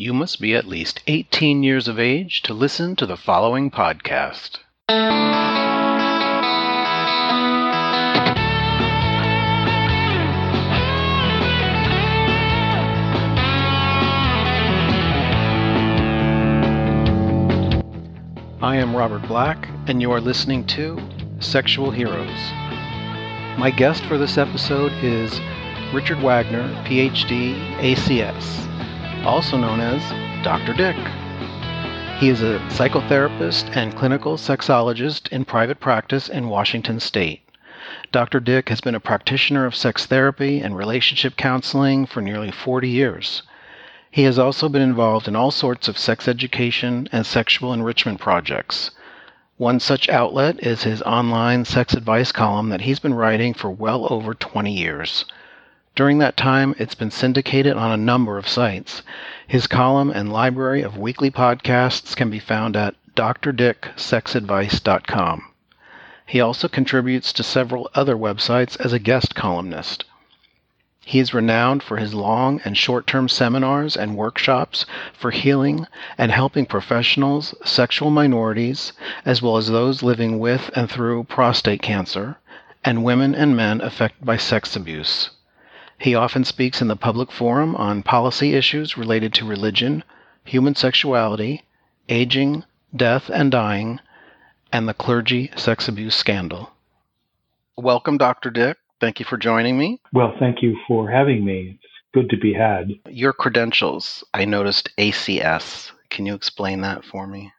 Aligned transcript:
You 0.00 0.14
must 0.14 0.40
be 0.40 0.54
at 0.54 0.66
least 0.66 1.02
18 1.08 1.62
years 1.62 1.86
of 1.86 1.98
age 1.98 2.40
to 2.44 2.54
listen 2.54 2.96
to 2.96 3.04
the 3.04 3.18
following 3.18 3.70
podcast. 3.70 4.56
I 18.62 18.76
am 18.76 18.96
Robert 18.96 19.28
Black, 19.28 19.68
and 19.86 20.00
you 20.00 20.10
are 20.12 20.20
listening 20.22 20.66
to 20.68 20.98
Sexual 21.40 21.90
Heroes. 21.90 22.40
My 23.58 23.70
guest 23.76 24.02
for 24.06 24.16
this 24.16 24.38
episode 24.38 24.92
is 25.04 25.38
Richard 25.92 26.22
Wagner, 26.22 26.66
PhD, 26.86 27.54
ACS, 27.80 28.66
also 29.24 29.56
known 29.56 29.80
as 29.80 30.02
Dr. 30.42 30.72
Dick. 30.72 30.96
He 32.18 32.28
is 32.28 32.42
a 32.42 32.58
psychotherapist 32.68 33.76
and 33.76 33.96
clinical 33.96 34.36
sexologist 34.36 35.28
in 35.28 35.44
private 35.44 35.80
practice 35.80 36.28
in 36.28 36.48
Washington 36.48 37.00
State. 37.00 37.40
Dr. 38.12 38.40
Dick 38.40 38.68
has 38.68 38.80
been 38.80 38.94
a 38.94 39.00
practitioner 39.00 39.66
of 39.66 39.74
sex 39.74 40.06
therapy 40.06 40.60
and 40.60 40.76
relationship 40.76 41.36
counseling 41.36 42.06
for 42.06 42.20
nearly 42.20 42.50
40 42.50 42.88
years. 42.88 43.42
He 44.10 44.24
has 44.24 44.38
also 44.38 44.68
been 44.68 44.82
involved 44.82 45.28
in 45.28 45.36
all 45.36 45.50
sorts 45.50 45.86
of 45.88 45.98
sex 45.98 46.26
education 46.26 47.08
and 47.12 47.24
sexual 47.24 47.72
enrichment 47.72 48.20
projects. 48.20 48.90
One 49.56 49.80
such 49.80 50.08
outlet 50.08 50.60
is 50.60 50.84
his 50.84 51.02
online 51.02 51.64
sex 51.64 51.94
advice 51.94 52.32
column 52.32 52.70
that 52.70 52.80
he's 52.80 52.98
been 52.98 53.14
writing 53.14 53.54
for 53.54 53.70
well 53.70 54.06
over 54.10 54.34
20 54.34 54.72
years. 54.72 55.26
During 55.96 56.18
that 56.18 56.36
time, 56.36 56.74
it's 56.78 56.94
been 56.94 57.10
syndicated 57.10 57.76
on 57.76 57.90
a 57.90 57.96
number 57.96 58.38
of 58.38 58.48
sites. 58.48 59.02
His 59.46 59.66
column 59.66 60.10
and 60.10 60.32
library 60.32 60.82
of 60.82 60.96
weekly 60.96 61.30
podcasts 61.30 62.14
can 62.14 62.30
be 62.30 62.38
found 62.38 62.76
at 62.76 62.94
drdicksexadvice.com. 63.16 65.42
He 66.26 66.40
also 66.40 66.68
contributes 66.68 67.32
to 67.32 67.42
several 67.42 67.90
other 67.94 68.16
websites 68.16 68.80
as 68.80 68.92
a 68.92 69.00
guest 69.00 69.34
columnist. 69.34 70.04
He 71.04 71.18
is 71.18 71.34
renowned 71.34 71.82
for 71.82 71.96
his 71.96 72.14
long 72.14 72.60
and 72.64 72.78
short 72.78 73.08
term 73.08 73.28
seminars 73.28 73.96
and 73.96 74.16
workshops 74.16 74.86
for 75.12 75.32
healing 75.32 75.88
and 76.16 76.30
helping 76.30 76.66
professionals, 76.66 77.52
sexual 77.64 78.10
minorities, 78.10 78.92
as 79.24 79.42
well 79.42 79.56
as 79.56 79.68
those 79.68 80.04
living 80.04 80.38
with 80.38 80.70
and 80.76 80.88
through 80.88 81.24
prostate 81.24 81.82
cancer, 81.82 82.38
and 82.84 83.02
women 83.02 83.34
and 83.34 83.56
men 83.56 83.80
affected 83.80 84.24
by 84.24 84.36
sex 84.36 84.76
abuse. 84.76 85.30
He 86.00 86.14
often 86.14 86.44
speaks 86.44 86.80
in 86.80 86.88
the 86.88 86.96
public 86.96 87.30
forum 87.30 87.76
on 87.76 88.02
policy 88.02 88.54
issues 88.54 88.96
related 88.96 89.34
to 89.34 89.44
religion, 89.44 90.02
human 90.44 90.74
sexuality, 90.74 91.62
aging, 92.08 92.64
death 92.96 93.28
and 93.28 93.50
dying, 93.50 94.00
and 94.72 94.88
the 94.88 94.94
clergy 94.94 95.50
sex 95.56 95.88
abuse 95.88 96.16
scandal. 96.16 96.70
Welcome, 97.76 98.16
Dr. 98.16 98.48
Dick. 98.48 98.78
Thank 98.98 99.20
you 99.20 99.26
for 99.26 99.36
joining 99.36 99.76
me. 99.76 100.00
Well, 100.14 100.32
thank 100.38 100.62
you 100.62 100.74
for 100.88 101.10
having 101.10 101.44
me. 101.44 101.78
It's 101.78 101.92
good 102.14 102.30
to 102.30 102.38
be 102.38 102.54
had. 102.54 102.92
Your 103.10 103.34
credentials, 103.34 104.24
I 104.32 104.46
noticed 104.46 104.88
ACS. 104.96 105.92
Can 106.08 106.24
you 106.24 106.34
explain 106.34 106.80
that 106.80 107.04
for 107.04 107.26
me? 107.26 107.52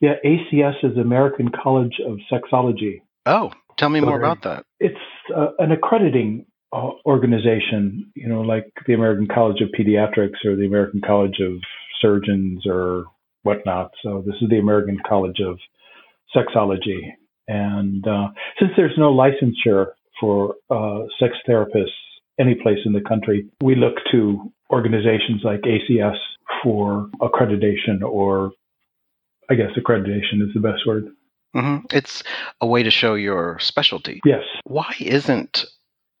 Yeah, 0.00 0.16
ACS 0.26 0.84
is 0.84 0.98
American 0.98 1.48
College 1.50 2.00
of 2.06 2.18
Sexology. 2.30 3.00
Oh, 3.24 3.50
tell 3.78 3.88
me 3.88 4.00
more 4.00 4.18
about 4.18 4.42
that. 4.42 4.66
It's 4.78 4.94
uh, 5.34 5.52
an 5.58 5.72
accrediting 5.72 6.44
organization, 6.72 8.10
you 8.14 8.28
know, 8.28 8.42
like 8.42 8.70
the 8.86 8.94
American 8.94 9.26
College 9.26 9.62
of 9.62 9.70
Pediatrics 9.78 10.44
or 10.44 10.56
the 10.56 10.66
American 10.66 11.00
College 11.00 11.40
of 11.40 11.54
Surgeons 12.00 12.64
or 12.66 13.04
whatnot. 13.42 13.92
So 14.02 14.22
this 14.26 14.36
is 14.42 14.48
the 14.48 14.58
American 14.58 14.98
College 15.08 15.40
of 15.40 15.58
Sexology. 16.34 17.12
And 17.46 18.06
uh, 18.06 18.28
since 18.58 18.72
there's 18.76 18.96
no 18.98 19.12
licensure 19.12 19.92
for 20.20 20.54
uh, 20.70 21.04
sex 21.18 21.34
therapists 21.48 21.86
any 22.38 22.54
place 22.54 22.78
in 22.84 22.92
the 22.92 23.00
country, 23.00 23.48
we 23.62 23.74
look 23.74 23.94
to 24.12 24.52
organizations 24.70 25.40
like 25.42 25.62
ACS 25.62 26.16
for 26.62 27.08
accreditation, 27.20 28.02
or 28.02 28.52
I 29.50 29.54
guess 29.54 29.70
accreditation 29.76 30.42
is 30.42 30.52
the 30.54 30.60
best 30.60 30.86
word. 30.86 31.08
Mm-hmm. 31.56 31.86
It's 31.90 32.22
a 32.60 32.66
way 32.66 32.82
to 32.82 32.90
show 32.90 33.14
your 33.14 33.58
specialty. 33.60 34.20
Yes. 34.24 34.42
Why 34.64 34.92
isn't 35.00 35.64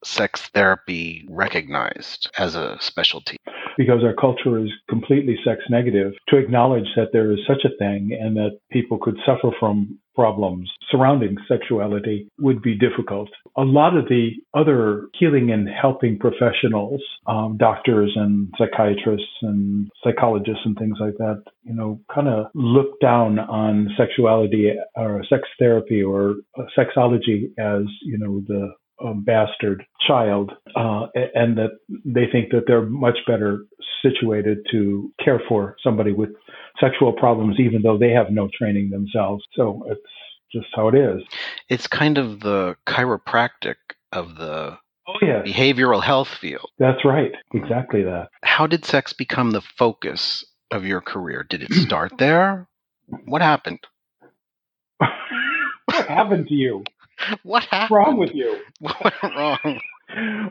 sex 0.04 0.48
therapy 0.54 1.26
recognized 1.28 2.30
as 2.38 2.54
a 2.54 2.76
specialty? 2.80 3.36
Because 3.76 4.02
our 4.02 4.14
culture 4.14 4.58
is 4.58 4.70
completely 4.88 5.38
sex 5.44 5.60
negative. 5.70 6.12
To 6.28 6.36
acknowledge 6.36 6.88
that 6.96 7.08
there 7.12 7.30
is 7.32 7.38
such 7.46 7.64
a 7.64 7.76
thing 7.78 8.16
and 8.20 8.36
that 8.36 8.58
people 8.70 8.98
could 8.98 9.16
suffer 9.24 9.50
from 9.58 9.98
problems 10.18 10.68
surrounding 10.90 11.36
sexuality 11.46 12.28
would 12.40 12.60
be 12.60 12.76
difficult. 12.76 13.28
A 13.56 13.62
lot 13.62 13.96
of 13.96 14.06
the 14.08 14.30
other 14.52 15.06
healing 15.16 15.52
and 15.52 15.68
helping 15.68 16.18
professionals, 16.18 17.00
um, 17.28 17.56
doctors 17.56 18.10
and 18.16 18.52
psychiatrists 18.58 19.28
and 19.42 19.88
psychologists 20.02 20.62
and 20.64 20.76
things 20.76 20.96
like 20.98 21.14
that, 21.18 21.40
you 21.62 21.72
know, 21.72 22.00
kind 22.12 22.26
of 22.26 22.46
look 22.54 22.98
down 23.00 23.38
on 23.38 23.90
sexuality 23.96 24.72
or 24.96 25.22
sex 25.28 25.42
therapy 25.60 26.02
or 26.02 26.34
sexology 26.76 27.44
as, 27.56 27.84
you 28.02 28.18
know, 28.18 28.42
the 28.48 28.70
a 29.00 29.14
bastard 29.14 29.84
child, 30.06 30.52
uh, 30.76 31.06
and 31.34 31.56
that 31.56 31.78
they 32.04 32.26
think 32.30 32.50
that 32.50 32.64
they're 32.66 32.86
much 32.86 33.18
better 33.26 33.64
situated 34.02 34.58
to 34.70 35.12
care 35.24 35.40
for 35.48 35.76
somebody 35.82 36.12
with 36.12 36.30
sexual 36.80 37.12
problems, 37.12 37.56
even 37.58 37.82
though 37.82 37.98
they 37.98 38.10
have 38.10 38.30
no 38.30 38.48
training 38.56 38.90
themselves. 38.90 39.44
So 39.54 39.82
it's 39.88 40.00
just 40.52 40.66
how 40.74 40.88
it 40.88 40.94
is. 40.94 41.22
It's 41.68 41.86
kind 41.86 42.18
of 42.18 42.40
the 42.40 42.76
chiropractic 42.86 43.76
of 44.12 44.36
the 44.36 44.78
oh, 45.06 45.14
yes. 45.20 45.46
behavioral 45.46 46.02
health 46.02 46.28
field. 46.28 46.70
That's 46.78 47.04
right. 47.04 47.32
Exactly 47.52 48.02
that. 48.02 48.28
How 48.42 48.66
did 48.66 48.84
sex 48.84 49.12
become 49.12 49.50
the 49.50 49.60
focus 49.60 50.44
of 50.70 50.84
your 50.84 51.00
career? 51.00 51.44
Did 51.48 51.62
it 51.62 51.72
start 51.72 52.12
there? 52.18 52.68
What 53.24 53.42
happened? 53.42 53.80
what 54.98 56.06
happened 56.06 56.48
to 56.48 56.54
you? 56.54 56.84
What 57.42 57.64
happened? 57.64 57.90
What's 57.90 57.90
wrong 57.90 58.18
with 58.18 58.30
you? 58.34 58.58
What 58.80 58.96
went 59.22 59.36
wrong? 59.36 59.80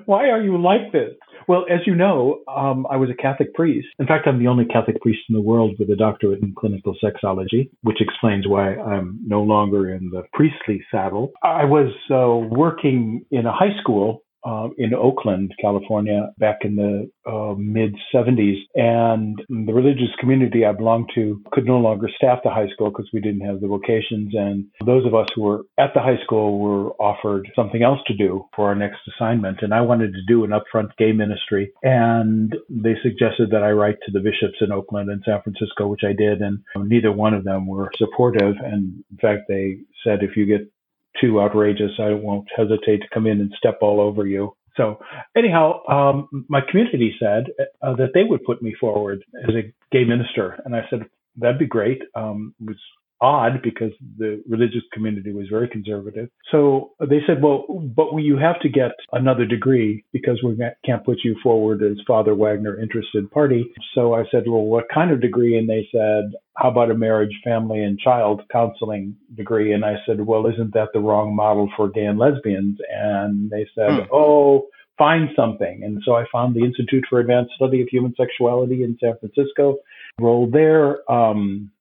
Why 0.05 0.29
are 0.29 0.41
you 0.41 0.61
like 0.61 0.91
this? 0.91 1.13
Well, 1.47 1.65
as 1.69 1.79
you 1.85 1.95
know, 1.95 2.41
um, 2.53 2.85
I 2.91 2.97
was 2.97 3.09
a 3.09 3.19
Catholic 3.19 3.53
priest. 3.53 3.87
In 3.99 4.05
fact, 4.05 4.27
I'm 4.27 4.37
the 4.37 4.47
only 4.47 4.65
Catholic 4.65 5.01
priest 5.01 5.21
in 5.29 5.33
the 5.33 5.41
world 5.41 5.75
with 5.79 5.89
a 5.89 5.95
doctorate 5.95 6.41
in 6.43 6.53
clinical 6.57 6.95
sexology, 7.03 7.69
which 7.81 8.01
explains 8.01 8.47
why 8.47 8.75
I'm 8.75 9.19
no 9.25 9.41
longer 9.41 9.91
in 9.91 10.09
the 10.11 10.23
priestly 10.33 10.83
saddle. 10.91 11.31
I 11.41 11.63
was 11.63 11.91
uh, 12.11 12.55
working 12.55 13.25
in 13.31 13.45
a 13.45 13.51
high 13.51 13.75
school 13.81 14.23
uh, 14.43 14.69
in 14.77 14.93
Oakland, 14.93 15.53
California, 15.59 16.31
back 16.37 16.59
in 16.61 16.75
the 16.75 17.09
uh, 17.29 17.55
mid 17.57 17.95
70s. 18.13 18.57
And 18.75 19.41
the 19.49 19.73
religious 19.73 20.13
community 20.19 20.65
I 20.65 20.71
belonged 20.71 21.09
to 21.15 21.41
could 21.51 21.65
no 21.65 21.77
longer 21.77 22.09
staff 22.15 22.39
the 22.43 22.49
high 22.49 22.67
school 22.73 22.89
because 22.89 23.09
we 23.13 23.21
didn't 23.21 23.45
have 23.45 23.61
the 23.61 23.67
vocations. 23.67 24.33
And 24.33 24.65
those 24.85 25.05
of 25.05 25.13
us 25.13 25.27
who 25.35 25.41
were 25.41 25.61
at 25.77 25.93
the 25.93 26.01
high 26.01 26.21
school 26.23 26.59
were 26.59 26.91
offered 26.93 27.49
something 27.55 27.83
else 27.83 27.99
to 28.07 28.15
do 28.15 28.45
for 28.55 28.67
our 28.67 28.75
next 28.75 28.99
assignment. 29.15 29.59
And 29.61 29.73
I 29.73 29.81
wanted 29.81 30.13
to 30.13 30.21
do 30.27 30.43
an 30.43 30.51
upfront 30.51 30.95
gay 30.97 31.11
ministry. 31.11 31.71
And 31.83 32.55
they 32.69 32.95
suggested 33.03 33.49
that 33.51 33.63
I 33.63 33.71
write 33.71 33.97
to 34.05 34.11
the 34.11 34.19
bishops 34.19 34.57
in 34.61 34.71
Oakland 34.71 35.09
and 35.09 35.21
San 35.25 35.41
Francisco, 35.41 35.87
which 35.87 36.03
I 36.03 36.13
did. 36.13 36.41
And 36.41 36.59
neither 36.75 37.11
one 37.11 37.33
of 37.33 37.43
them 37.43 37.67
were 37.67 37.91
supportive. 37.97 38.55
And 38.63 39.03
in 39.11 39.17
fact, 39.21 39.43
they 39.47 39.77
said, 40.03 40.23
if 40.23 40.37
you 40.37 40.45
get 40.45 40.71
too 41.19 41.41
outrageous, 41.41 41.91
I 41.99 42.11
won't 42.11 42.47
hesitate 42.55 43.01
to 43.01 43.09
come 43.13 43.27
in 43.27 43.39
and 43.41 43.53
step 43.57 43.79
all 43.81 43.99
over 43.99 44.25
you. 44.25 44.53
So, 44.75 44.99
anyhow, 45.35 45.85
um, 45.87 46.45
my 46.49 46.61
community 46.61 47.15
said 47.19 47.45
uh, 47.81 47.95
that 47.95 48.11
they 48.13 48.23
would 48.23 48.43
put 48.43 48.61
me 48.61 48.75
forward 48.79 49.23
as 49.47 49.55
a 49.55 49.73
gay 49.91 50.03
minister, 50.03 50.61
and 50.65 50.75
I 50.75 50.81
said 50.89 51.01
that'd 51.35 51.59
be 51.59 51.65
great. 51.65 52.01
Um, 52.15 52.53
was 52.59 52.77
odd 53.21 53.61
because 53.63 53.91
the 54.17 54.43
religious 54.47 54.83
community 54.93 55.33
was 55.33 55.47
very 55.49 55.67
conservative. 55.67 56.29
So 56.51 56.91
they 56.99 57.19
said, 57.25 57.41
well, 57.41 57.65
but 57.95 58.13
we, 58.13 58.23
you 58.23 58.37
have 58.37 58.59
to 58.61 58.69
get 58.69 58.91
another 59.11 59.45
degree 59.45 60.03
because 60.13 60.41
we 60.43 60.57
can't 60.85 61.05
put 61.05 61.17
you 61.23 61.35
forward 61.41 61.81
as 61.83 61.97
Father 62.05 62.35
Wagner 62.35 62.79
interested 62.79 63.29
party. 63.31 63.71
So 63.95 64.13
I 64.13 64.23
said, 64.31 64.43
well, 64.47 64.63
what 64.63 64.85
kind 64.93 65.11
of 65.11 65.21
degree? 65.21 65.57
And 65.57 65.69
they 65.69 65.87
said, 65.91 66.33
how 66.55 66.69
about 66.69 66.91
a 66.91 66.95
marriage, 66.95 67.33
family, 67.43 67.83
and 67.83 67.99
child 67.99 68.41
counseling 68.51 69.15
degree? 69.35 69.73
And 69.73 69.85
I 69.85 69.95
said, 70.05 70.25
well, 70.25 70.47
isn't 70.47 70.73
that 70.73 70.89
the 70.93 70.99
wrong 70.99 71.35
model 71.35 71.69
for 71.75 71.89
gay 71.89 72.05
and 72.05 72.19
lesbians? 72.19 72.77
And 72.89 73.49
they 73.49 73.67
said, 73.75 73.89
hmm. 73.91 74.05
oh, 74.11 74.67
find 74.97 75.29
something. 75.35 75.81
And 75.83 76.01
so 76.05 76.15
I 76.15 76.25
found 76.31 76.55
the 76.55 76.65
Institute 76.65 77.05
for 77.09 77.19
Advanced 77.19 77.53
Study 77.55 77.81
of 77.81 77.87
Human 77.89 78.13
Sexuality 78.17 78.83
in 78.83 78.97
San 78.99 79.13
Francisco, 79.19 79.77
rolled 80.19 80.51
there. 80.51 81.09
Um, 81.11 81.71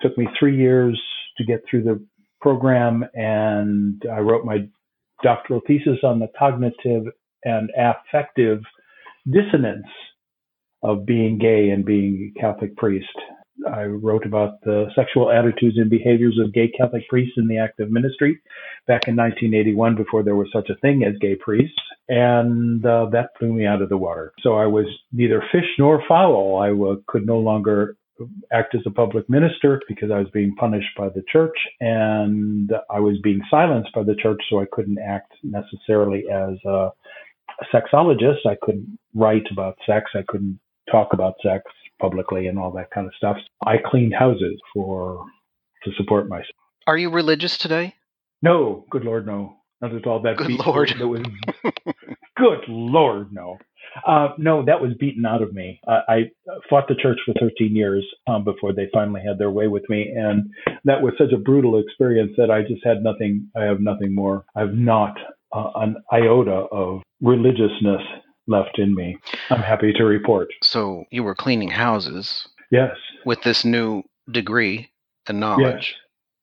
took 0.00 0.16
me 0.18 0.28
three 0.38 0.56
years 0.56 1.00
to 1.38 1.44
get 1.44 1.60
through 1.68 1.84
the 1.84 2.04
program, 2.40 3.04
and 3.14 4.02
I 4.10 4.18
wrote 4.18 4.44
my 4.44 4.68
doctoral 5.22 5.60
thesis 5.66 5.98
on 6.02 6.18
the 6.18 6.28
cognitive 6.38 7.04
and 7.44 7.70
affective 7.76 8.60
dissonance 9.30 9.86
of 10.82 11.06
being 11.06 11.38
gay 11.38 11.70
and 11.70 11.84
being 11.84 12.32
a 12.36 12.40
Catholic 12.40 12.76
priest. 12.76 13.16
I 13.70 13.84
wrote 13.84 14.26
about 14.26 14.60
the 14.62 14.86
sexual 14.94 15.30
attitudes 15.30 15.78
and 15.78 15.88
behaviors 15.88 16.38
of 16.38 16.52
gay 16.52 16.68
Catholic 16.68 17.08
priests 17.08 17.34
in 17.36 17.46
the 17.46 17.58
active 17.58 17.90
ministry 17.90 18.40
back 18.86 19.06
in 19.08 19.16
1981 19.16 19.94
before 19.94 20.22
there 20.22 20.36
was 20.36 20.48
such 20.52 20.68
a 20.70 20.76
thing 20.76 21.04
as 21.04 21.14
gay 21.20 21.36
priests. 21.36 21.80
And 22.08 22.84
uh, 22.84 23.06
that 23.12 23.30
blew 23.38 23.52
me 23.52 23.64
out 23.64 23.80
of 23.80 23.88
the 23.88 23.96
water. 23.96 24.32
So 24.42 24.54
I 24.54 24.66
was 24.66 24.86
neither 25.12 25.42
fish 25.52 25.64
nor 25.78 26.02
fowl. 26.06 26.58
I 26.58 26.70
could 27.06 27.26
no 27.26 27.38
longer 27.38 27.96
act 28.52 28.74
as 28.74 28.82
a 28.86 28.90
public 28.90 29.28
minister 29.28 29.80
because 29.88 30.10
I 30.10 30.18
was 30.18 30.28
being 30.32 30.54
punished 30.56 30.96
by 30.96 31.08
the 31.08 31.22
church 31.30 31.56
and 31.80 32.70
I 32.90 33.00
was 33.00 33.18
being 33.22 33.40
silenced 33.50 33.92
by 33.94 34.02
the 34.02 34.14
church, 34.14 34.40
so 34.48 34.60
I 34.60 34.66
couldn't 34.70 34.98
act 34.98 35.32
necessarily 35.42 36.24
as 36.30 36.58
a, 36.66 36.90
sexologist. 37.72 38.46
I 38.46 38.56
couldn't 38.62 38.98
write 39.14 39.46
about 39.52 39.76
sex. 39.86 40.10
I 40.14 40.22
couldn't 40.26 40.58
talk 40.90 41.12
about 41.12 41.34
sex 41.42 41.62
publicly 42.00 42.46
and 42.46 42.58
all 42.58 42.72
that 42.72 42.90
kind 42.90 43.06
of 43.06 43.12
stuff. 43.16 43.36
I 43.64 43.76
cleaned 43.84 44.14
houses 44.14 44.60
for 44.72 45.24
to 45.84 45.90
support 45.96 46.28
myself. 46.28 46.48
Are 46.86 46.98
you 46.98 47.10
religious 47.10 47.56
today? 47.56 47.94
No, 48.42 48.84
good 48.90 49.04
lord, 49.04 49.26
no, 49.26 49.56
not 49.80 49.94
at 49.94 50.06
all. 50.06 50.20
That 50.20 50.36
good 50.36 50.50
lord, 50.66 50.92
that 50.98 51.06
was 51.06 51.22
good 52.36 52.64
lord, 52.68 53.32
no. 53.32 53.58
Uh, 54.06 54.28
no, 54.38 54.64
that 54.64 54.80
was 54.80 54.92
beaten 54.98 55.24
out 55.24 55.42
of 55.42 55.52
me. 55.52 55.80
Uh, 55.86 56.00
I 56.08 56.30
fought 56.68 56.88
the 56.88 56.94
church 56.94 57.18
for 57.24 57.34
13 57.40 57.74
years 57.74 58.04
um, 58.26 58.44
before 58.44 58.72
they 58.72 58.88
finally 58.92 59.22
had 59.26 59.38
their 59.38 59.50
way 59.50 59.68
with 59.68 59.88
me, 59.88 60.12
and 60.14 60.50
that 60.84 61.02
was 61.02 61.14
such 61.18 61.32
a 61.32 61.38
brutal 61.38 61.78
experience 61.78 62.32
that 62.36 62.50
I 62.50 62.62
just 62.62 62.84
had 62.84 63.02
nothing. 63.02 63.48
I 63.56 63.62
have 63.62 63.80
nothing 63.80 64.14
more. 64.14 64.44
I 64.56 64.60
have 64.60 64.74
not 64.74 65.16
uh, 65.52 65.70
an 65.76 65.96
iota 66.12 66.66
of 66.72 67.02
religiousness 67.20 68.02
left 68.46 68.78
in 68.78 68.94
me. 68.94 69.16
I'm 69.50 69.62
happy 69.62 69.92
to 69.92 70.04
report. 70.04 70.48
So 70.62 71.04
you 71.10 71.22
were 71.22 71.34
cleaning 71.34 71.70
houses. 71.70 72.46
Yes. 72.70 72.96
With 73.24 73.42
this 73.42 73.64
new 73.64 74.02
degree 74.30 74.90
and 75.26 75.40
knowledge. 75.40 75.94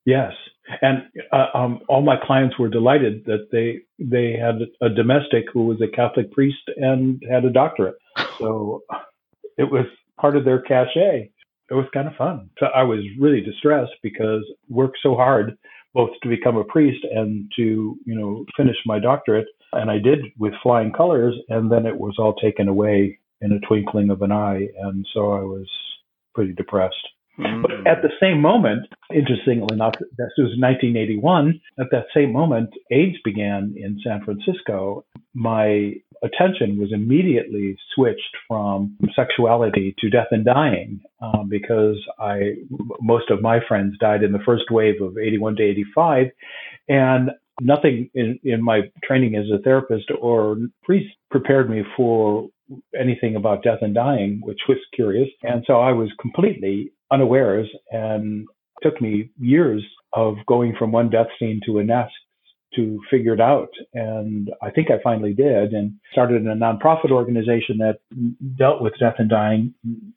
Yes. 0.05 0.31
yes. 0.31 0.33
And 0.81 1.03
uh, 1.31 1.47
um, 1.53 1.79
all 1.87 2.01
my 2.01 2.17
clients 2.17 2.57
were 2.57 2.69
delighted 2.69 3.25
that 3.25 3.47
they 3.51 3.81
they 3.99 4.33
had 4.33 4.55
a 4.81 4.89
domestic 4.89 5.45
who 5.53 5.65
was 5.65 5.81
a 5.81 5.95
Catholic 5.95 6.31
priest 6.31 6.63
and 6.77 7.21
had 7.29 7.45
a 7.45 7.51
doctorate. 7.51 7.95
So 8.39 8.81
it 9.59 9.71
was 9.71 9.85
part 10.19 10.35
of 10.35 10.45
their 10.45 10.61
cachet. 10.61 11.29
It 11.69 11.73
was 11.75 11.85
kind 11.93 12.07
of 12.07 12.15
fun. 12.15 12.49
So 12.57 12.65
I 12.73 12.81
was 12.81 13.01
really 13.19 13.39
distressed 13.39 13.91
because 14.01 14.43
worked 14.67 14.97
so 15.03 15.13
hard 15.13 15.55
both 15.93 16.09
to 16.23 16.29
become 16.29 16.57
a 16.57 16.63
priest 16.63 17.05
and 17.11 17.51
to 17.57 17.95
you 18.03 18.15
know 18.15 18.45
finish 18.57 18.77
my 18.87 18.97
doctorate 18.97 19.47
and 19.73 19.89
I 19.89 19.99
did 19.99 20.19
with 20.37 20.53
flying 20.61 20.91
colors, 20.91 21.35
and 21.49 21.71
then 21.71 21.85
it 21.85 21.97
was 21.97 22.15
all 22.17 22.33
taken 22.35 22.67
away 22.67 23.19
in 23.41 23.51
a 23.53 23.59
twinkling 23.67 24.09
of 24.09 24.21
an 24.21 24.31
eye, 24.31 24.67
and 24.79 25.05
so 25.13 25.31
I 25.31 25.41
was 25.41 25.69
pretty 26.35 26.53
depressed. 26.53 27.07
Mm. 27.39 27.61
But 27.61 27.71
at 27.87 28.01
the 28.01 28.11
same 28.19 28.41
moment, 28.41 28.87
interestingly 29.13 29.73
enough, 29.73 29.93
this 29.99 30.31
was 30.37 30.55
1981. 30.57 31.59
At 31.79 31.87
that 31.91 32.05
same 32.13 32.33
moment, 32.33 32.71
AIDS 32.91 33.17
began 33.23 33.73
in 33.77 33.99
San 34.03 34.23
Francisco. 34.23 35.05
My 35.33 35.93
attention 36.23 36.79
was 36.79 36.91
immediately 36.93 37.77
switched 37.95 38.35
from 38.47 38.97
sexuality 39.15 39.95
to 39.99 40.09
death 40.09 40.27
and 40.31 40.45
dying 40.45 41.01
um, 41.21 41.47
because 41.49 41.97
I 42.19 42.55
most 43.01 43.29
of 43.31 43.41
my 43.41 43.59
friends 43.67 43.95
died 43.99 44.23
in 44.23 44.31
the 44.31 44.39
first 44.45 44.65
wave 44.69 45.01
of 45.01 45.17
81 45.17 45.55
to 45.55 45.63
85, 45.63 46.27
and 46.89 47.31
nothing 47.59 48.09
in, 48.13 48.39
in 48.43 48.63
my 48.63 48.81
training 49.03 49.35
as 49.35 49.45
a 49.53 49.61
therapist 49.61 50.09
or 50.19 50.57
priest 50.83 51.09
prepared 51.29 51.69
me 51.69 51.83
for 51.95 52.49
anything 52.99 53.35
about 53.35 53.63
death 53.63 53.79
and 53.81 53.93
dying, 53.93 54.41
which 54.43 54.59
was 54.69 54.77
curious. 54.93 55.29
And 55.43 55.63
so 55.67 55.79
I 55.79 55.91
was 55.91 56.09
completely 56.19 56.91
unawares 57.11 57.67
and 57.91 58.47
took 58.81 59.01
me 59.01 59.29
years 59.39 59.83
of 60.13 60.35
going 60.47 60.75
from 60.77 60.91
one 60.91 61.09
death 61.09 61.27
scene 61.39 61.61
to 61.65 61.79
a 61.79 61.83
next 61.83 62.13
to 62.75 62.99
figure 63.09 63.33
it 63.33 63.41
out. 63.41 63.69
And 63.93 64.49
I 64.61 64.69
think 64.69 64.89
I 64.89 65.01
finally 65.03 65.33
did 65.33 65.73
and 65.73 65.93
started 66.11 66.45
a 66.45 66.55
nonprofit 66.55 67.11
organization 67.11 67.77
that 67.79 67.99
dealt 68.57 68.81
with 68.81 68.93
death 68.99 69.15
and 69.17 69.29
dying, 69.29 69.73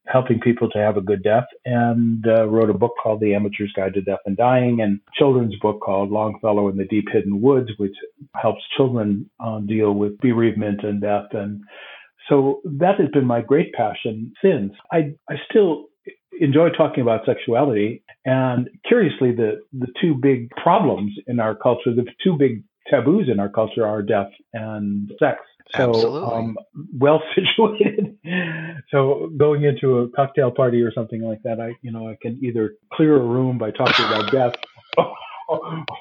helping 0.06 0.41
people 0.41 0.70
to 0.70 0.79
have 0.79 0.96
a 0.96 1.00
good 1.00 1.23
death, 1.23 1.46
and 1.64 2.25
uh, 2.26 2.46
wrote 2.49 2.70
a 2.70 2.75
book 2.75 2.93
called 3.02 3.20
The 3.20 3.35
Amateur's 3.35 3.73
Guide 3.75 3.94
to 3.94 4.02
Death 4.02 4.20
and 4.26 4.37
Dying 4.37 4.81
and 4.81 5.00
children's 5.19 5.56
book 5.61 5.81
called 5.81 6.11
Longfellow 6.11 6.69
in 6.69 6.76
the 6.76 6.85
Deep 6.85 7.06
Hidden 7.12 7.41
Woods, 7.41 7.70
which 7.79 7.96
helps 8.37 8.62
children 8.76 9.29
uh, 9.44 9.58
deal 9.61 9.93
with 9.93 10.19
bereavement 10.19 10.85
and 10.85 11.00
death. 11.00 11.26
And 11.32 11.61
so 12.29 12.61
that 12.64 13.00
has 13.00 13.11
been 13.12 13.26
my 13.26 13.41
great 13.41 13.73
passion 13.75 14.32
since. 14.43 14.73
I, 14.93 15.14
I 15.29 15.35
still 15.50 15.87
enjoy 16.41 16.71
talking 16.71 17.03
about 17.03 17.25
sexuality. 17.27 18.03
And 18.25 18.69
curiously, 18.87 19.33
the, 19.33 19.61
the 19.73 19.89
two 20.01 20.15
big 20.15 20.51
problems 20.51 21.12
in 21.27 21.41
our 21.41 21.55
culture, 21.55 21.95
the 21.95 22.06
two 22.23 22.37
big 22.39 22.62
taboos 22.91 23.29
in 23.31 23.41
our 23.41 23.49
culture 23.49 23.87
are 23.87 24.03
death 24.03 24.31
and 24.53 25.11
sex. 25.19 25.41
So, 25.75 26.25
um, 26.25 26.56
well 26.99 27.23
situated. 27.35 28.17
so, 28.91 29.31
going 29.37 29.65
into 29.65 29.99
a 29.99 30.09
cocktail 30.11 30.51
party 30.51 30.83
or 30.83 30.93
something 30.93 31.23
like 31.23 31.43
that, 31.43 31.59
I, 31.61 31.73
you 31.83 31.91
know, 31.91 32.09
I 32.09 32.17
can 32.21 32.39
either 32.43 32.75
clear 32.93 33.17
a 33.17 33.25
room 33.25 33.59
by 33.59 33.71
talking 33.71 34.05
about 34.05 34.31
death, 34.31 34.53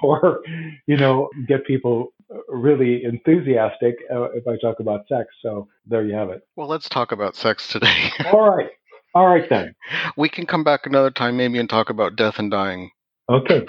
or, 0.04 0.42
you 0.86 0.98
know, 0.98 1.30
get 1.48 1.66
people 1.66 2.14
really 2.50 3.04
enthusiastic 3.04 3.96
uh, 4.14 4.32
if 4.32 4.48
I 4.48 4.58
talk 4.58 4.80
about 4.80 5.08
sex. 5.08 5.28
So, 5.42 5.70
there 5.88 6.06
you 6.06 6.14
have 6.14 6.30
it. 6.30 6.46
Well, 6.56 6.68
let's 6.68 6.90
talk 6.90 7.12
about 7.12 7.36
sex 7.36 7.70
today. 7.70 8.12
All 8.34 8.56
right. 8.56 8.70
All 9.14 9.28
right 9.28 9.48
then. 9.50 9.76
We 10.18 10.30
can 10.30 10.46
come 10.46 10.64
back 10.64 10.86
another 10.86 11.12
time 11.12 11.38
maybe 11.38 11.60
and 11.60 11.70
talk 11.70 11.90
about 11.90 12.16
death 12.16 12.40
and 12.40 12.50
dying. 12.50 12.92
Okay. 13.30 13.66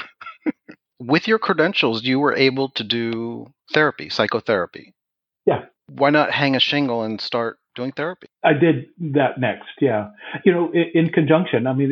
With 0.98 1.28
your 1.28 1.38
credentials, 1.38 2.02
you 2.02 2.18
were 2.18 2.34
able 2.34 2.70
to 2.70 2.84
do 2.84 3.46
therapy, 3.72 4.08
psychotherapy. 4.08 4.94
Yeah. 5.44 5.66
Why 5.88 6.10
not 6.10 6.30
hang 6.30 6.56
a 6.56 6.60
shingle 6.60 7.02
and 7.02 7.20
start 7.20 7.58
doing 7.74 7.92
therapy? 7.92 8.28
I 8.42 8.54
did 8.54 8.86
that 9.12 9.38
next. 9.38 9.68
Yeah. 9.80 10.08
You 10.44 10.52
know, 10.52 10.72
in, 10.72 10.86
in 10.94 11.08
conjunction, 11.10 11.66
I 11.66 11.74
mean, 11.74 11.90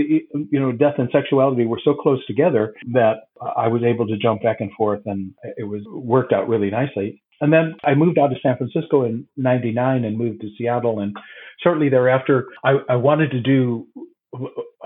you 0.51 0.61
know, 0.61 0.73
death 0.73 0.95
and 0.97 1.11
sexuality 1.13 1.67
were 1.67 1.81
so 1.85 1.93
close 1.95 2.25
together 2.27 2.73
that 2.93 3.25
I 3.57 3.69
was 3.69 3.83
able 3.83 4.07
to 4.07 4.17
jump 4.17 4.43
back 4.43 4.61
and 4.61 4.73
forth 4.73 5.03
and 5.05 5.33
it 5.57 5.65
was 5.65 5.83
worked 5.89 6.33
out 6.33 6.49
really 6.49 6.71
nicely. 6.71 7.23
And 7.43 7.53
then 7.53 7.75
I 7.85 7.95
moved 7.95 8.19
out 8.19 8.29
to 8.29 8.37
San 8.41 8.57
Francisco 8.57 9.05
in 9.05 9.27
99 9.37 10.05
and 10.05 10.17
moved 10.17 10.41
to 10.43 10.51
Seattle. 10.57 11.01
And 11.01 11.15
shortly 11.61 11.89
thereafter, 11.89 12.47
I, 12.65 12.77
I 12.89 12.97
wanted 12.97 13.33
to 13.33 13.41
do 13.41 13.89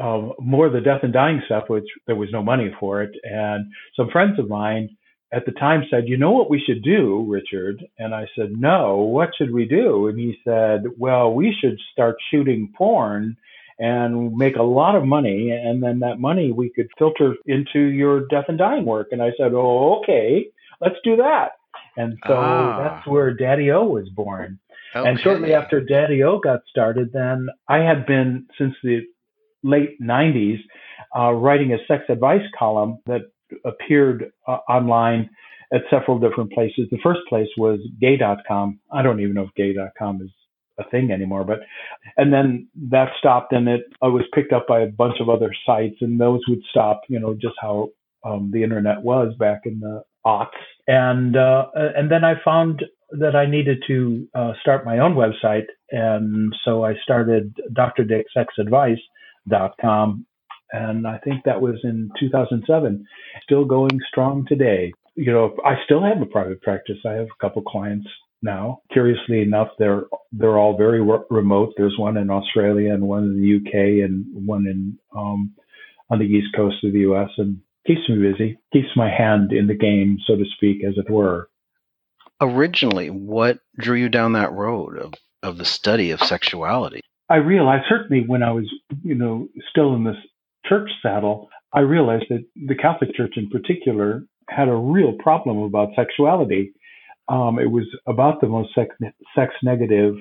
uh, 0.00 0.28
more 0.40 0.66
of 0.66 0.72
the 0.72 0.80
death 0.80 1.00
and 1.02 1.12
dying 1.12 1.42
stuff, 1.44 1.64
which 1.68 1.84
there 2.06 2.16
was 2.16 2.30
no 2.32 2.42
money 2.42 2.70
for 2.80 3.02
it. 3.02 3.10
And 3.24 3.66
some 3.94 4.08
friends 4.10 4.38
of 4.38 4.48
mine 4.48 4.88
at 5.34 5.44
the 5.44 5.52
time 5.52 5.84
said, 5.90 6.08
You 6.08 6.16
know 6.16 6.30
what 6.30 6.48
we 6.48 6.62
should 6.66 6.82
do, 6.82 7.26
Richard? 7.28 7.84
And 7.98 8.14
I 8.14 8.26
said, 8.34 8.52
No, 8.52 8.96
what 8.96 9.30
should 9.36 9.52
we 9.52 9.66
do? 9.66 10.08
And 10.08 10.18
he 10.18 10.38
said, 10.42 10.84
Well, 10.96 11.34
we 11.34 11.54
should 11.60 11.78
start 11.92 12.16
shooting 12.30 12.72
porn 12.76 13.36
and 13.78 14.34
make 14.34 14.56
a 14.56 14.62
lot 14.62 14.94
of 14.94 15.04
money. 15.04 15.50
And 15.50 15.82
then 15.82 15.98
that 15.98 16.20
money 16.20 16.52
we 16.52 16.70
could 16.74 16.88
filter 16.98 17.34
into 17.44 17.80
your 17.80 18.26
death 18.28 18.46
and 18.48 18.56
dying 18.56 18.86
work. 18.86 19.08
And 19.10 19.22
I 19.22 19.32
said, 19.36 19.52
Oh, 19.52 20.00
okay, 20.00 20.46
let's 20.80 20.96
do 21.04 21.16
that. 21.16 21.50
And 21.96 22.18
so 22.26 22.34
ah. 22.34 22.82
that's 22.82 23.06
where 23.06 23.32
Daddy 23.32 23.70
O 23.70 23.84
was 23.84 24.08
born. 24.10 24.58
Okay. 24.94 25.08
And 25.08 25.18
shortly 25.20 25.52
after 25.54 25.80
Daddy 25.80 26.22
O 26.22 26.38
got 26.38 26.60
started, 26.68 27.12
then 27.12 27.48
I 27.68 27.78
had 27.78 28.06
been 28.06 28.46
since 28.58 28.74
the 28.82 29.00
late 29.62 30.00
90s 30.00 30.58
uh, 31.16 31.32
writing 31.32 31.72
a 31.72 31.78
sex 31.88 32.04
advice 32.08 32.44
column 32.58 32.98
that 33.06 33.22
appeared 33.64 34.32
uh, 34.46 34.58
online 34.68 35.30
at 35.72 35.82
several 35.90 36.18
different 36.18 36.52
places. 36.52 36.86
The 36.90 36.98
first 37.02 37.20
place 37.28 37.48
was 37.56 37.80
gay.com. 38.00 38.80
I 38.92 39.02
don't 39.02 39.20
even 39.20 39.34
know 39.34 39.42
if 39.42 39.54
gay.com 39.54 40.22
is 40.22 40.30
a 40.78 40.88
thing 40.90 41.10
anymore, 41.10 41.44
but 41.44 41.60
and 42.16 42.32
then 42.32 42.68
that 42.90 43.08
stopped 43.18 43.52
and 43.52 43.68
it 43.68 43.82
I 44.02 44.08
was 44.08 44.24
picked 44.34 44.52
up 44.52 44.66
by 44.66 44.80
a 44.80 44.86
bunch 44.86 45.16
of 45.20 45.28
other 45.28 45.50
sites 45.64 45.96
and 46.00 46.20
those 46.20 46.40
would 46.48 46.60
stop, 46.70 47.02
you 47.08 47.18
know, 47.18 47.34
just 47.34 47.54
how 47.60 47.88
um, 48.26 48.50
the 48.52 48.62
internet 48.62 49.02
was 49.02 49.32
back 49.38 49.62
in 49.64 49.80
the 49.80 50.02
aughts. 50.26 50.50
And 50.88 51.36
uh, 51.36 51.66
and 51.74 52.10
then 52.10 52.24
I 52.24 52.34
found 52.44 52.82
that 53.12 53.36
I 53.36 53.46
needed 53.46 53.84
to 53.86 54.26
uh, 54.34 54.54
start 54.60 54.84
my 54.84 54.98
own 54.98 55.14
website, 55.14 55.66
and 55.90 56.52
so 56.64 56.84
I 56.84 56.94
started 57.02 57.56
drdicksexadvice.com, 57.72 60.26
and 60.72 61.06
I 61.06 61.18
think 61.18 61.44
that 61.44 61.60
was 61.60 61.76
in 61.84 62.10
2007. 62.18 63.06
Still 63.44 63.64
going 63.64 64.00
strong 64.08 64.44
today. 64.48 64.92
You 65.14 65.32
know, 65.32 65.54
I 65.64 65.76
still 65.84 66.02
have 66.02 66.20
a 66.20 66.26
private 66.26 66.60
practice. 66.62 66.98
I 67.06 67.12
have 67.12 67.26
a 67.26 67.40
couple 67.40 67.62
clients 67.62 68.08
now. 68.42 68.80
Curiously 68.92 69.42
enough, 69.42 69.68
they're 69.78 70.06
they're 70.32 70.58
all 70.58 70.76
very 70.76 71.00
remote. 71.30 71.74
There's 71.76 71.96
one 71.98 72.16
in 72.16 72.30
Australia 72.30 72.92
and 72.92 73.06
one 73.08 73.22
in 73.24 73.40
the 73.40 73.56
UK 73.56 73.74
and 74.08 74.24
one 74.46 74.66
in 74.66 74.98
um, 75.16 75.54
on 76.10 76.18
the 76.18 76.24
east 76.24 76.48
coast 76.54 76.76
of 76.84 76.92
the 76.92 77.00
U.S. 77.00 77.30
and 77.38 77.60
keeps 77.86 78.08
me 78.08 78.16
busy, 78.16 78.58
keeps 78.72 78.88
my 78.96 79.10
hand 79.10 79.52
in 79.52 79.66
the 79.66 79.74
game, 79.74 80.18
so 80.26 80.36
to 80.36 80.44
speak, 80.56 80.84
as 80.84 80.94
it 80.96 81.10
were. 81.10 81.48
Originally, 82.40 83.08
what 83.08 83.58
drew 83.78 83.96
you 83.96 84.08
down 84.08 84.32
that 84.32 84.52
road 84.52 84.98
of, 84.98 85.14
of 85.42 85.58
the 85.58 85.64
study 85.64 86.10
of 86.10 86.20
sexuality? 86.20 87.00
I 87.28 87.36
realized 87.36 87.84
certainly 87.88 88.24
when 88.26 88.42
I 88.42 88.52
was, 88.52 88.70
you 89.02 89.14
know, 89.14 89.48
still 89.70 89.94
in 89.94 90.04
this 90.04 90.16
church 90.66 90.90
saddle, 91.02 91.48
I 91.72 91.80
realized 91.80 92.26
that 92.30 92.44
the 92.54 92.74
Catholic 92.74 93.14
Church 93.14 93.34
in 93.36 93.50
particular 93.50 94.22
had 94.48 94.68
a 94.68 94.74
real 94.74 95.14
problem 95.18 95.58
about 95.58 95.90
sexuality. 95.96 96.72
Um, 97.28 97.58
it 97.58 97.70
was 97.70 97.84
about 98.06 98.40
the 98.40 98.46
most 98.46 98.74
sex, 98.74 98.94
sex 99.34 99.52
negative 99.62 100.14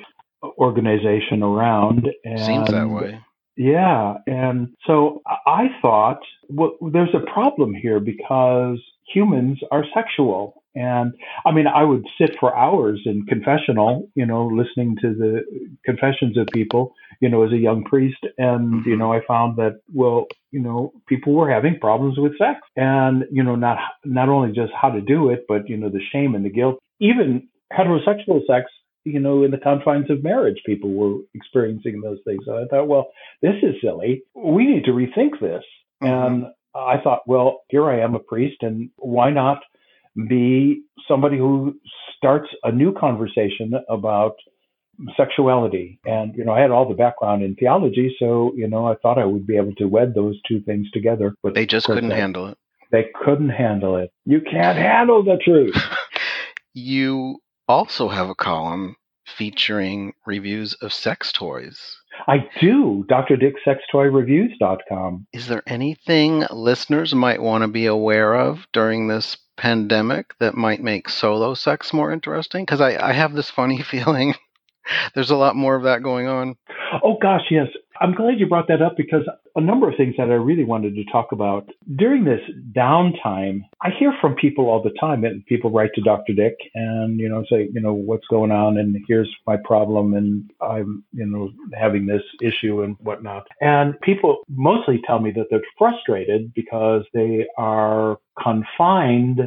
organization 0.57 1.43
around. 1.43 2.07
And, 2.23 2.39
Seems 2.39 2.69
that 2.69 2.89
way. 2.89 3.19
Yeah. 3.57 4.15
And 4.27 4.69
so 4.85 5.21
I 5.45 5.67
thought, 5.81 6.19
well, 6.49 6.73
there's 6.81 7.13
a 7.13 7.31
problem 7.31 7.73
here 7.73 7.99
because 7.99 8.79
humans 9.07 9.59
are 9.71 9.85
sexual. 9.93 10.61
And 10.75 11.13
I 11.45 11.51
mean, 11.51 11.67
I 11.67 11.83
would 11.83 12.05
sit 12.19 12.35
for 12.37 12.55
hours 12.55 13.01
in 13.05 13.25
confessional, 13.27 14.09
you 14.13 14.25
know, 14.25 14.47
listening 14.47 14.97
to 15.01 15.13
the 15.13 15.41
confessions 15.85 16.37
of 16.37 16.47
people, 16.53 16.93
you 17.21 17.29
know, 17.29 17.45
as 17.45 17.53
a 17.53 17.57
young 17.57 17.85
priest. 17.85 18.19
And, 18.37 18.73
mm-hmm. 18.73 18.89
you 18.89 18.97
know, 18.97 19.13
I 19.13 19.21
found 19.25 19.55
that, 19.55 19.79
well, 19.93 20.25
you 20.51 20.59
know, 20.59 20.91
people 21.07 21.33
were 21.33 21.49
having 21.49 21.79
problems 21.79 22.17
with 22.17 22.37
sex 22.37 22.59
and, 22.75 23.23
you 23.31 23.41
know, 23.41 23.55
not, 23.55 23.77
not 24.03 24.27
only 24.27 24.51
just 24.51 24.73
how 24.79 24.89
to 24.89 24.99
do 24.99 25.29
it, 25.29 25.45
but, 25.47 25.69
you 25.69 25.77
know, 25.77 25.89
the 25.89 26.01
shame 26.11 26.35
and 26.35 26.43
the 26.43 26.49
guilt. 26.49 26.79
Even 26.99 27.47
heterosexual 27.71 28.45
sex 28.45 28.69
you 29.05 29.19
know, 29.19 29.43
in 29.43 29.51
the 29.51 29.57
confines 29.57 30.09
of 30.09 30.23
marriage, 30.23 30.57
people 30.65 30.91
were 30.91 31.21
experiencing 31.35 32.01
those 32.01 32.17
things. 32.25 32.43
So 32.45 32.57
I 32.57 32.65
thought, 32.65 32.87
well, 32.87 33.11
this 33.41 33.55
is 33.61 33.75
silly. 33.81 34.23
We 34.33 34.65
need 34.65 34.83
to 34.85 34.91
rethink 34.91 35.39
this. 35.39 35.63
Mm-hmm. 36.03 36.07
And 36.07 36.45
I 36.75 36.95
thought, 37.01 37.21
well, 37.27 37.61
here 37.69 37.89
I 37.89 38.01
am 38.01 38.15
a 38.15 38.19
priest, 38.19 38.57
and 38.61 38.89
why 38.97 39.29
not 39.29 39.59
be 40.27 40.81
somebody 41.07 41.37
who 41.37 41.75
starts 42.17 42.49
a 42.63 42.71
new 42.71 42.93
conversation 42.93 43.73
about 43.87 44.33
sexuality? 45.15 45.99
And, 46.03 46.35
you 46.35 46.43
know, 46.43 46.53
I 46.53 46.61
had 46.61 46.71
all 46.71 46.89
the 46.89 46.95
background 46.95 47.43
in 47.43 47.55
theology, 47.55 48.13
so, 48.19 48.53
you 48.55 48.67
know, 48.67 48.87
I 48.87 48.95
thought 48.95 49.19
I 49.19 49.25
would 49.25 49.45
be 49.45 49.55
able 49.55 49.75
to 49.75 49.85
wed 49.85 50.13
those 50.15 50.39
two 50.47 50.61
things 50.61 50.89
together. 50.91 51.35
But 51.43 51.53
they 51.53 51.65
just 51.65 51.85
couldn't 51.85 52.09
they, 52.09 52.19
handle 52.19 52.47
it. 52.47 52.57
They 52.91 53.05
couldn't 53.23 53.49
handle 53.49 53.97
it. 53.97 54.11
You 54.25 54.41
can't 54.41 54.77
handle 54.77 55.23
the 55.23 55.37
truth. 55.43 55.75
you 56.73 57.39
also 57.67 58.09
have 58.09 58.29
a 58.29 58.35
column 58.35 58.95
featuring 59.25 60.13
reviews 60.25 60.73
of 60.75 60.93
sex 60.93 61.31
toys. 61.31 61.97
I 62.27 62.47
do. 62.61 63.03
DrDickSexToyReviews.com. 63.09 65.25
Is 65.33 65.47
there 65.47 65.63
anything 65.67 66.45
listeners 66.51 67.15
might 67.15 67.41
want 67.41 67.63
to 67.63 67.67
be 67.67 67.87
aware 67.87 68.35
of 68.35 68.67
during 68.71 69.07
this 69.07 69.37
pandemic 69.57 70.37
that 70.39 70.55
might 70.55 70.81
make 70.81 71.09
solo 71.09 71.53
sex 71.53 71.91
more 71.93 72.11
interesting? 72.11 72.63
Because 72.63 72.81
I, 72.81 72.97
I 72.97 73.13
have 73.13 73.33
this 73.33 73.49
funny 73.49 73.81
feeling 73.83 74.35
there's 75.13 75.31
a 75.31 75.35
lot 75.35 75.55
more 75.55 75.75
of 75.75 75.83
that 75.83 76.03
going 76.03 76.27
on. 76.27 76.55
Oh, 77.03 77.17
gosh, 77.21 77.45
yes. 77.49 77.67
I'm 78.01 78.13
glad 78.13 78.39
you 78.39 78.47
brought 78.47 78.67
that 78.67 78.81
up 78.81 78.97
because 78.97 79.23
a 79.55 79.61
number 79.61 79.89
of 79.89 79.95
things 79.95 80.15
that 80.17 80.29
I 80.29 80.35
really 80.35 80.63
wanted 80.63 80.95
to 80.95 81.03
talk 81.05 81.31
about 81.31 81.69
during 81.95 82.25
this 82.25 82.41
downtime. 82.75 83.61
I 83.81 83.89
hear 83.97 84.13
from 84.19 84.35
people 84.35 84.69
all 84.69 84.83
the 84.83 84.93
time, 84.99 85.23
and 85.23 85.45
people 85.45 85.71
write 85.71 85.91
to 85.95 86.01
Dr. 86.01 86.33
Dick 86.33 86.55
and 86.73 87.19
you 87.19 87.29
know 87.29 87.43
say, 87.49 87.69
you 87.71 87.81
know, 87.81 87.93
what's 87.93 88.27
going 88.27 88.51
on, 88.51 88.77
and 88.77 88.97
here's 89.07 89.33
my 89.47 89.57
problem, 89.63 90.13
and 90.13 90.49
I'm 90.61 91.03
you 91.13 91.25
know 91.25 91.51
having 91.79 92.05
this 92.05 92.23
issue 92.41 92.81
and 92.81 92.97
whatnot. 92.99 93.47
And 93.61 93.99
people 94.01 94.43
mostly 94.49 95.01
tell 95.05 95.19
me 95.19 95.31
that 95.31 95.45
they're 95.49 95.61
frustrated 95.77 96.53
because 96.53 97.03
they 97.13 97.45
are 97.57 98.17
confined 98.41 99.41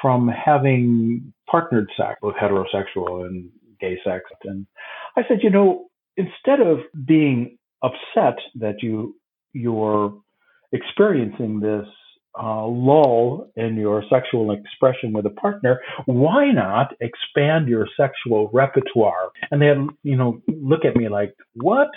from 0.00 0.28
having 0.28 1.32
partnered 1.50 1.88
sex, 1.96 2.18
both 2.20 2.34
heterosexual 2.34 3.26
and 3.26 3.50
gay 3.80 3.98
sex. 4.04 4.24
And 4.44 4.66
I 5.16 5.22
said, 5.28 5.38
you 5.42 5.50
know, 5.50 5.86
instead 6.16 6.60
of 6.60 6.78
being 7.04 7.58
upset 7.82 8.38
that 8.56 8.82
you 8.82 9.16
you're 9.52 10.14
experiencing 10.72 11.60
this 11.60 11.86
uh, 12.38 12.66
lull 12.66 13.50
in 13.56 13.76
your 13.76 14.04
sexual 14.10 14.50
expression 14.50 15.12
with 15.12 15.24
a 15.24 15.30
partner, 15.30 15.80
why 16.04 16.50
not 16.50 16.94
expand 17.00 17.68
your 17.68 17.88
sexual 17.96 18.50
repertoire? 18.52 19.30
And 19.50 19.62
they 19.62 19.74
you 20.02 20.16
know, 20.16 20.42
look 20.46 20.84
at 20.84 20.96
me 20.96 21.08
like, 21.08 21.34
what? 21.54 21.88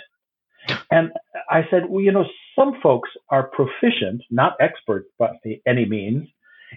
And 0.90 1.10
I 1.50 1.62
said, 1.70 1.82
well, 1.88 2.02
you 2.02 2.12
know, 2.12 2.24
some 2.58 2.80
folks 2.82 3.10
are 3.28 3.48
proficient, 3.48 4.22
not 4.30 4.56
expert 4.60 5.06
by 5.18 5.30
any 5.66 5.84
means, 5.84 6.28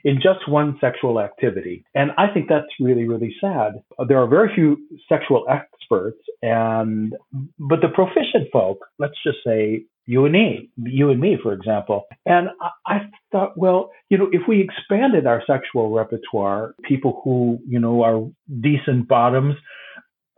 in 0.03 0.15
just 0.15 0.47
one 0.47 0.77
sexual 0.79 1.19
activity. 1.19 1.85
And 1.95 2.11
I 2.17 2.27
think 2.33 2.49
that's 2.49 2.65
really, 2.79 3.07
really 3.07 3.35
sad. 3.39 3.73
There 4.07 4.17
are 4.17 4.27
very 4.27 4.53
few 4.53 4.77
sexual 5.07 5.45
experts 5.49 6.19
and, 6.41 7.15
but 7.59 7.81
the 7.81 7.89
proficient 7.89 8.49
folk, 8.51 8.79
let's 8.99 9.15
just 9.23 9.37
say 9.45 9.85
you 10.05 10.25
and 10.25 10.33
me, 10.33 10.69
you 10.77 11.09
and 11.09 11.19
me, 11.19 11.37
for 11.41 11.53
example. 11.53 12.05
And 12.25 12.49
I, 12.61 12.69
I 12.85 13.01
thought, 13.31 13.57
well, 13.57 13.91
you 14.09 14.17
know, 14.17 14.29
if 14.31 14.41
we 14.47 14.61
expanded 14.61 15.25
our 15.25 15.41
sexual 15.47 15.93
repertoire, 15.93 16.75
people 16.83 17.21
who, 17.23 17.59
you 17.67 17.79
know, 17.79 18.03
are 18.03 18.27
decent 18.61 19.07
bottoms, 19.07 19.55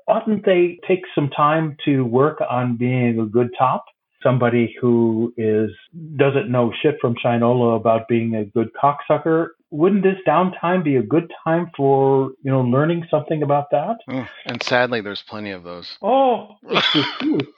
oughtn't 0.08 0.46
they 0.46 0.80
take 0.88 1.02
some 1.16 1.30
time 1.30 1.78
to 1.86 2.06
work 2.06 2.40
on 2.48 2.78
being 2.78 3.20
a 3.20 3.26
good 3.26 3.50
top? 3.58 3.86
Somebody 4.25 4.75
who 4.82 5.34
is 5.38 5.70
doesn't 6.17 6.50
know 6.50 6.74
shit 6.82 6.96
from 7.00 7.15
Shinola 7.24 7.75
about 7.77 8.08
being 8.08 8.36
a 8.36 8.46
good 8.46 8.70
cocksucker, 8.82 9.50
wouldn't 9.72 10.03
this 10.03 10.17
downtime 10.27 10.84
be 10.84 10.96
a 10.96 11.03
good 11.03 11.32
time 11.44 11.72
for 11.77 12.32
you 12.44 12.51
know 12.51 12.62
learning 12.62 13.05
something 13.12 13.44
about 13.44 13.65
that? 13.72 13.98
Mm, 14.10 14.27
and 14.48 14.63
sadly, 14.63 15.01
there's 15.01 15.22
plenty 15.22 15.51
of 15.51 15.63
those. 15.63 15.98
Oh, 16.01 16.55
it's 16.63 16.94
the 16.94 17.03
truth. 17.20 17.53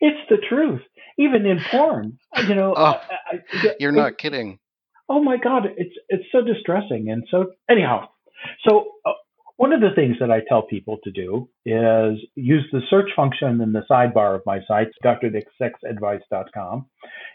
It's 0.00 0.28
the 0.28 0.38
truth. 0.48 0.82
Even 1.18 1.46
in 1.46 1.60
porn, 1.70 2.18
you 2.48 2.54
know. 2.54 2.74
Oh, 2.76 2.84
I, 2.84 3.36
I, 3.36 3.74
you're 3.78 3.92
not 3.92 4.18
kidding. 4.18 4.58
Oh 5.08 5.22
my 5.22 5.36
God, 5.36 5.66
it's 5.76 5.94
it's 6.08 6.24
so 6.32 6.40
distressing. 6.42 7.10
And 7.10 7.24
so 7.30 7.52
anyhow, 7.70 8.08
so 8.66 8.92
uh, 9.06 9.12
one 9.56 9.72
of 9.72 9.80
the 9.80 9.90
things 9.94 10.16
that 10.20 10.30
I 10.30 10.40
tell 10.48 10.62
people 10.62 10.98
to 11.04 11.10
do 11.10 11.48
is 11.64 12.18
use 12.34 12.66
the 12.72 12.80
search 12.88 13.10
function 13.14 13.60
in 13.60 13.72
the 13.72 13.84
sidebar 13.90 14.34
of 14.34 14.42
my 14.46 14.60
site, 14.66 14.88
drdicksexadvice.com, 15.04 16.86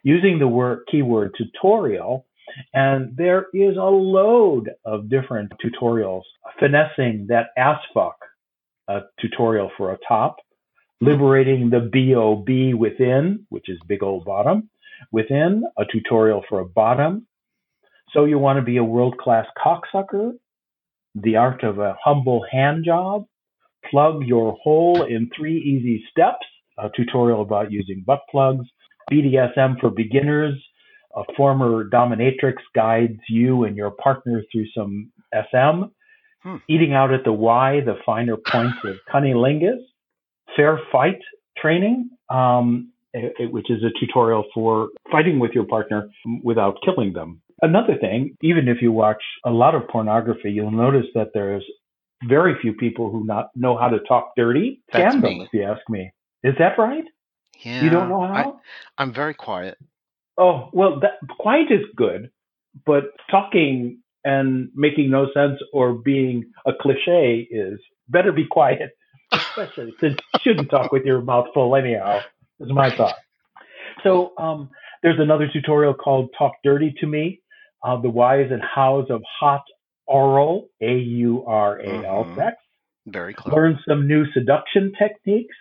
using 0.04 0.40
the 0.40 0.48
word 0.48 0.80
keyword 0.90 1.36
tutorial. 1.38 2.26
And 2.74 3.16
there 3.16 3.48
is 3.54 3.78
a 3.78 3.82
load 3.82 4.72
of 4.86 5.10
different 5.10 5.52
tutorials. 5.64 6.24
Finessing 6.60 7.28
that 7.30 7.48
ass 7.58 7.80
fuck 7.94 8.18
a 8.90 8.94
uh, 8.94 9.00
tutorial 9.20 9.70
for 9.78 9.92
a 9.92 9.98
top, 10.08 10.38
liberating 11.02 11.70
the 11.70 11.82
BOB 11.82 12.80
within, 12.80 13.46
which 13.50 13.68
is 13.68 13.78
big 13.86 14.02
old 14.02 14.24
bottom, 14.24 14.70
within, 15.12 15.64
a 15.78 15.84
tutorial 15.92 16.44
for 16.48 16.62
a 16.62 16.66
bottom. 16.66 17.28
So 18.14 18.24
you 18.24 18.40
want 18.40 18.58
to 18.58 18.64
be 18.64 18.78
a 18.78 18.84
world 18.84 19.18
class 19.18 19.46
cocksucker, 19.62 20.32
the 21.24 21.36
Art 21.36 21.64
of 21.64 21.80
a 21.80 21.96
Humble 22.04 22.46
Hand 22.52 22.86
Job, 22.86 23.26
Plug 23.90 24.24
Your 24.24 24.54
Hole 24.62 25.04
in 25.04 25.30
Three 25.36 25.58
Easy 25.58 26.04
Steps, 26.12 26.46
a 26.78 26.90
tutorial 26.96 27.42
about 27.42 27.72
using 27.72 28.04
butt 28.06 28.22
plugs, 28.30 28.66
BDSM 29.12 29.80
for 29.80 29.90
Beginners, 29.90 30.56
a 31.16 31.24
former 31.36 31.90
dominatrix 31.90 32.56
guides 32.76 33.20
you 33.30 33.64
and 33.64 33.76
your 33.76 33.92
partner 33.92 34.44
through 34.52 34.66
some 34.76 35.12
SM, 35.34 35.86
hmm. 36.44 36.56
Eating 36.68 36.94
Out 36.94 37.14
at 37.14 37.24
the 37.24 37.34
Y, 37.34 37.82
the 37.82 37.96
finer 38.06 38.38
points 38.38 38.78
of 38.84 38.96
cunnilingus, 39.12 39.80
Fair 40.56 40.80
Fight 40.92 41.20
Training, 41.58 42.10
um, 42.30 42.92
it, 43.14 43.52
which 43.52 43.72
is 43.72 43.84
a 43.84 44.00
tutorial 44.00 44.46
for 44.54 44.90
fighting 45.12 45.40
with 45.40 45.52
your 45.54 45.66
partner 45.66 46.10
without 46.44 46.78
killing 46.84 47.14
them. 47.14 47.42
Another 47.62 47.98
thing, 48.00 48.38
even 48.42 48.68
if 48.68 48.82
you 48.82 48.92
watch 48.92 49.22
a 49.46 49.50
lot 49.50 49.74
of 49.74 49.88
pornography, 49.88 50.52
you'll 50.52 50.72
notice 50.72 51.08
that 51.16 51.30
there's 51.34 51.64
very 52.28 52.56
few 52.62 52.74
people 52.74 53.12
who 53.12 53.26
not 53.26 53.50
know 53.56 53.78
how 53.78 53.90
to 53.90 54.00
talk 54.00 54.34
dirty. 54.36 54.82
That's 54.94 55.16
Scam 55.16 55.22
me. 55.24 55.42
if 55.42 55.50
you 55.54 55.64
ask 55.64 55.82
me. 55.90 56.12
Is 56.44 56.54
that 56.60 56.78
right? 56.78 57.04
Yeah. 57.60 57.84
You 57.84 57.90
don't 57.90 58.10
know 58.10 58.22
how? 58.22 58.60
I, 58.98 59.02
I'm 59.02 59.14
very 59.14 59.34
quiet. 59.34 59.78
Oh, 60.38 60.70
well, 60.72 61.00
that, 61.00 61.14
quiet 61.40 61.72
is 61.72 61.84
good, 61.96 62.30
but 62.86 63.06
talking 63.32 64.00
and 64.24 64.70
making 64.76 65.10
no 65.10 65.28
sense 65.34 65.60
or 65.74 65.94
being 65.94 66.46
a 66.66 66.74
cliche 66.80 67.48
is 67.50 67.80
better 68.08 68.32
be 68.32 68.46
quiet, 68.46 68.92
especially 69.32 69.96
since 70.00 70.18
you 70.34 70.40
shouldn't 70.44 70.70
talk 70.70 70.92
with 70.92 71.06
your 71.06 71.22
mouth 71.22 71.48
full 71.54 71.76
anyhow, 71.76 72.20
is 72.60 72.72
my 72.72 72.96
thought. 72.96 73.16
So 74.04 74.34
um, 74.38 74.70
there's 75.02 75.20
another 75.20 75.50
tutorial 75.52 75.94
called 75.94 76.30
Talk 76.38 76.54
Dirty 76.64 76.94
to 77.00 77.08
Me, 77.08 77.42
uh, 77.84 78.00
the 78.02 78.10
whys 78.10 78.48
and 78.52 78.62
hows 78.62 79.08
of 79.10 79.22
hot 79.40 79.64
oral, 80.06 80.70
A 80.82 80.94
U 80.96 81.44
R 81.46 81.80
A 81.80 82.08
L 82.08 82.26
mm-hmm. 82.26 82.36
sex. 82.36 82.58
Very 83.06 83.34
clever. 83.34 83.56
Learn 83.56 83.80
some 83.88 84.08
new 84.08 84.26
seduction 84.34 84.92
techniques. 85.00 85.56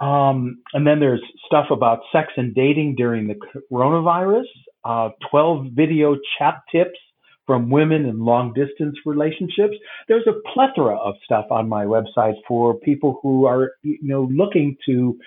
Um, 0.00 0.62
and 0.72 0.86
then 0.86 1.00
there's 1.00 1.22
stuff 1.46 1.66
about 1.70 2.00
sex 2.12 2.28
and 2.36 2.54
dating 2.54 2.94
during 2.96 3.26
the 3.26 3.34
coronavirus, 3.70 4.46
uh, 4.84 5.10
12 5.30 5.66
video 5.74 6.16
chat 6.38 6.60
tips 6.72 6.98
from 7.46 7.70
women 7.70 8.04
in 8.04 8.24
long 8.24 8.52
distance 8.52 8.96
relationships. 9.04 9.74
There's 10.06 10.26
a 10.26 10.34
plethora 10.52 10.96
of 10.96 11.14
stuff 11.24 11.46
on 11.50 11.68
my 11.68 11.84
website 11.84 12.34
for 12.46 12.78
people 12.78 13.18
who 13.22 13.46
are, 13.46 13.72
you 13.82 13.98
know, 14.02 14.28
looking 14.30 14.76
to 14.86 15.18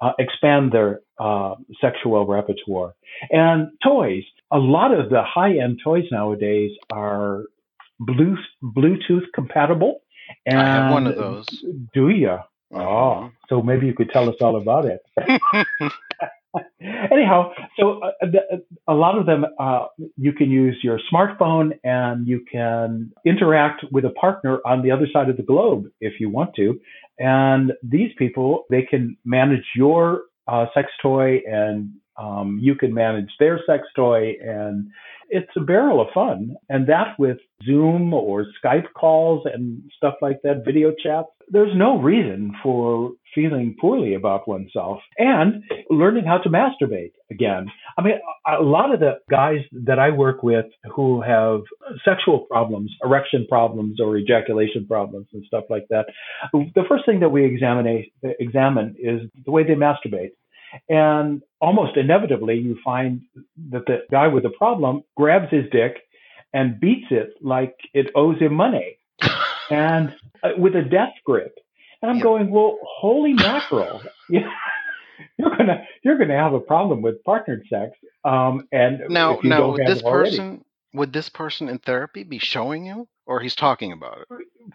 uh, 0.00 0.12
expand 0.18 0.72
their 0.72 1.00
uh, 1.18 1.54
sexual 1.80 2.26
repertoire. 2.26 2.94
And 3.30 3.68
toys. 3.82 4.24
A 4.52 4.58
lot 4.58 4.92
of 4.92 5.10
the 5.10 5.22
high 5.22 5.58
end 5.58 5.80
toys 5.82 6.04
nowadays 6.10 6.72
are 6.92 7.44
Bluetooth 8.00 9.24
compatible. 9.34 10.00
And 10.44 10.58
I 10.58 10.64
have 10.64 10.92
one 10.92 11.06
of 11.06 11.16
those. 11.16 11.46
Do 11.94 12.08
you? 12.08 12.38
Oh, 12.72 12.78
uh-huh. 12.78 13.28
so 13.48 13.62
maybe 13.62 13.86
you 13.86 13.94
could 13.94 14.10
tell 14.10 14.28
us 14.28 14.34
all 14.40 14.56
about 14.56 14.86
it. 14.86 15.00
Anyhow, 16.80 17.52
so 17.78 18.00
uh, 18.00 18.10
the, 18.22 18.64
a 18.88 18.94
lot 18.94 19.18
of 19.18 19.26
them 19.26 19.44
uh, 19.58 19.86
you 20.16 20.32
can 20.32 20.50
use 20.50 20.76
your 20.82 20.98
smartphone 21.12 21.78
and 21.84 22.26
you 22.26 22.44
can 22.50 23.12
interact 23.24 23.84
with 23.92 24.04
a 24.04 24.10
partner 24.10 24.60
on 24.64 24.82
the 24.82 24.90
other 24.90 25.06
side 25.12 25.28
of 25.28 25.36
the 25.36 25.42
globe 25.42 25.86
if 26.00 26.14
you 26.20 26.30
want 26.30 26.54
to. 26.56 26.80
And 27.18 27.72
these 27.82 28.10
people, 28.18 28.64
they 28.70 28.82
can 28.82 29.16
manage 29.24 29.64
your 29.74 30.22
uh, 30.48 30.66
sex 30.74 30.88
toy 31.02 31.40
and 31.46 31.90
um, 32.18 32.58
you 32.62 32.74
can 32.74 32.94
manage 32.94 33.30
their 33.38 33.60
sex 33.66 33.84
toy 33.94 34.34
and 34.42 34.88
it's 35.28 35.50
a 35.56 35.60
barrel 35.60 36.00
of 36.00 36.08
fun. 36.14 36.56
And 36.68 36.88
that 36.88 37.18
with 37.18 37.38
Zoom 37.64 38.14
or 38.14 38.46
Skype 38.64 38.92
calls 38.94 39.46
and 39.52 39.82
stuff 39.96 40.14
like 40.22 40.40
that, 40.42 40.64
video 40.64 40.92
chats, 41.02 41.28
there's 41.48 41.76
no 41.76 41.98
reason 41.98 42.52
for 42.62 43.12
feeling 43.34 43.76
poorly 43.80 44.14
about 44.14 44.48
oneself 44.48 44.98
and 45.18 45.62
learning 45.90 46.24
how 46.24 46.38
to 46.38 46.48
masturbate 46.48 47.12
again. 47.30 47.66
I 47.98 48.02
mean, 48.02 48.14
a 48.46 48.62
lot 48.62 48.92
of 48.92 49.00
the 49.00 49.18
guys 49.30 49.60
that 49.84 49.98
I 49.98 50.10
work 50.10 50.42
with 50.42 50.66
who 50.94 51.20
have 51.22 51.60
sexual 52.04 52.46
problems, 52.50 52.90
erection 53.04 53.46
problems 53.48 54.00
or 54.00 54.16
ejaculation 54.16 54.86
problems 54.86 55.26
and 55.32 55.44
stuff 55.46 55.64
like 55.70 55.86
that, 55.90 56.06
the 56.52 56.84
first 56.88 57.04
thing 57.06 57.20
that 57.20 57.28
we 57.28 57.44
examine, 57.44 58.04
examine 58.40 58.96
is 58.98 59.20
the 59.44 59.52
way 59.52 59.62
they 59.62 59.74
masturbate. 59.74 60.30
And 60.88 61.42
almost 61.60 61.96
inevitably, 61.96 62.58
you 62.58 62.78
find 62.84 63.22
that 63.70 63.86
the 63.86 64.00
guy 64.10 64.28
with 64.28 64.42
the 64.42 64.50
problem 64.50 65.02
grabs 65.16 65.50
his 65.50 65.64
dick 65.70 65.98
and 66.52 66.78
beats 66.80 67.06
it 67.10 67.34
like 67.40 67.74
it 67.92 68.10
owes 68.14 68.38
him 68.38 68.54
money 68.54 68.98
and 69.70 70.14
uh, 70.42 70.50
with 70.56 70.74
a 70.76 70.82
death 70.82 71.14
grip. 71.24 71.58
And 72.02 72.10
I'm 72.10 72.20
going, 72.20 72.50
well, 72.50 72.78
holy 72.82 73.32
mackerel. 73.32 74.02
you're 74.28 75.56
gonna 75.56 75.84
you're 76.02 76.18
gonna 76.18 76.36
have 76.36 76.52
a 76.52 76.60
problem 76.60 77.02
with 77.02 77.22
partnered 77.24 77.64
sex. 77.68 77.92
Um, 78.24 78.68
and 78.72 79.02
now, 79.08 79.38
now 79.42 79.76
this 79.76 80.02
person 80.02 80.64
would 80.96 81.12
this 81.12 81.28
person 81.28 81.68
in 81.68 81.78
therapy 81.78 82.24
be 82.24 82.38
showing 82.38 82.86
you, 82.86 83.06
or 83.26 83.40
he's 83.40 83.54
talking 83.54 83.92
about 83.92 84.18
it? 84.18 84.28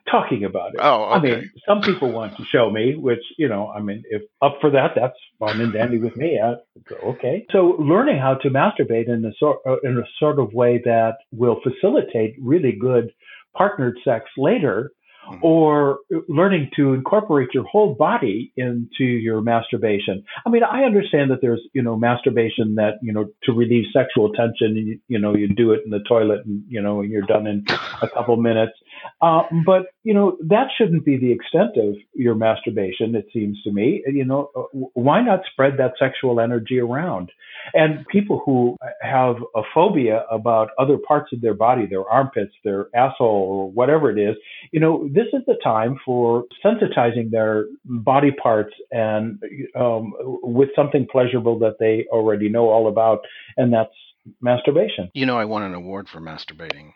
Talking 0.10 0.46
about 0.46 0.74
it. 0.74 0.80
Oh, 0.82 1.04
okay. 1.04 1.14
I 1.14 1.20
mean, 1.20 1.52
some 1.68 1.82
people 1.82 2.12
want 2.12 2.38
to 2.38 2.46
show 2.46 2.70
me, 2.70 2.96
which 2.96 3.24
you 3.38 3.50
know, 3.50 3.70
I 3.70 3.82
mean, 3.82 4.04
if 4.10 4.22
up 4.42 4.58
for 4.62 4.70
that, 4.72 4.92
that's 4.96 5.18
fine 5.40 5.60
and 5.60 5.74
dandy 5.74 5.98
with 5.98 6.16
me. 6.16 6.40
I, 6.42 6.56
okay. 7.04 7.46
So, 7.52 7.76
learning 7.80 8.20
how 8.20 8.36
to 8.36 8.50
masturbate 8.50 9.10
in 9.10 9.26
a 9.26 9.32
sort 9.38 9.60
uh, 9.68 9.80
in 9.84 9.98
a 9.98 10.04
sort 10.20 10.40
of 10.40 10.54
way 10.54 10.82
that 10.86 11.18
will 11.32 11.60
facilitate 11.64 12.36
really 12.42 12.74
good 12.74 13.12
partnered 13.56 13.98
sex 14.06 14.26
later 14.38 14.92
Mm-hmm. 15.30 15.46
or 15.46 16.00
learning 16.28 16.72
to 16.76 16.94
incorporate 16.94 17.50
your 17.54 17.64
whole 17.66 17.94
body 17.94 18.52
into 18.58 19.04
your 19.04 19.40
masturbation. 19.40 20.24
I 20.48 20.50
mean, 20.50 20.64
I 20.64 20.84
understand 20.84 21.30
that 21.30 21.42
there's, 21.42 21.62
you 21.74 21.84
know, 21.84 21.96
masturbation 21.96 22.74
that, 22.76 22.94
you 23.04 23.14
know, 23.14 23.28
to 23.44 23.54
relieve 23.54 23.86
sexual 23.94 24.34
tension, 24.34 24.76
you, 24.76 25.00
you 25.08 25.20
know, 25.20 25.36
you 25.36 25.48
do 25.48 25.74
it 25.74 25.82
in 25.86 25.92
the 25.92 26.00
toilet 26.10 26.44
and, 26.46 26.64
you 26.68 26.82
know, 26.82 27.02
and 27.02 27.12
you're 27.12 27.22
done 27.22 27.46
in 27.46 27.64
a 28.02 28.10
couple 28.10 28.36
minutes. 28.36 28.74
Uh, 29.22 29.44
but, 29.66 29.88
you 30.04 30.14
know, 30.14 30.38
that 30.42 30.68
shouldn't 30.78 31.06
be 31.06 31.18
the 31.18 31.32
extent 31.32 31.78
of 31.78 31.96
your 32.14 32.36
masturbation, 32.36 33.16
it 33.16 33.28
seems 33.34 33.62
to 33.64 33.72
me. 33.72 34.04
You 34.08 34.26
know, 34.26 34.50
uh, 34.56 34.64
why 34.94 35.22
not 35.22 35.42
spread 35.52 35.78
that 35.78 35.94
sexual 36.00 36.40
energy 36.40 36.80
around? 36.80 37.32
And 37.74 38.06
people 38.08 38.42
who 38.46 38.78
have 39.02 39.36
a 39.56 39.62
phobia 39.74 40.26
about 40.32 40.70
other 40.80 40.98
parts 40.98 41.32
of 41.32 41.42
their 41.42 41.54
body, 41.54 41.86
their 41.86 42.08
armpits, 42.10 42.54
their 42.64 42.88
asshole, 42.96 43.48
or 43.50 43.72
whatever 43.72 44.10
it 44.10 44.18
is, 44.18 44.36
you 44.72 44.80
know, 44.80 45.08
this 45.14 45.28
is 45.34 45.42
the 45.46 45.58
time 45.64 46.00
for 46.04 46.46
sensitizing 46.66 47.30
their 47.32 47.66
body 47.86 48.32
parts 48.32 48.74
and 48.92 49.42
um, 49.76 50.14
with 50.42 50.70
something 50.76 51.08
pleasurable 51.12 51.60
that 51.60 51.76
they 51.80 52.06
already 52.12 52.50
know 52.50 52.70
all 52.70 52.88
about, 52.88 53.20
and 53.58 53.72
that's 53.72 53.94
masturbation. 54.42 55.10
You 55.14 55.26
know, 55.26 55.38
I 55.38 55.46
won 55.46 55.64
an 55.64 55.74
award 55.74 56.10
for 56.10 56.20
masturbating. 56.20 56.94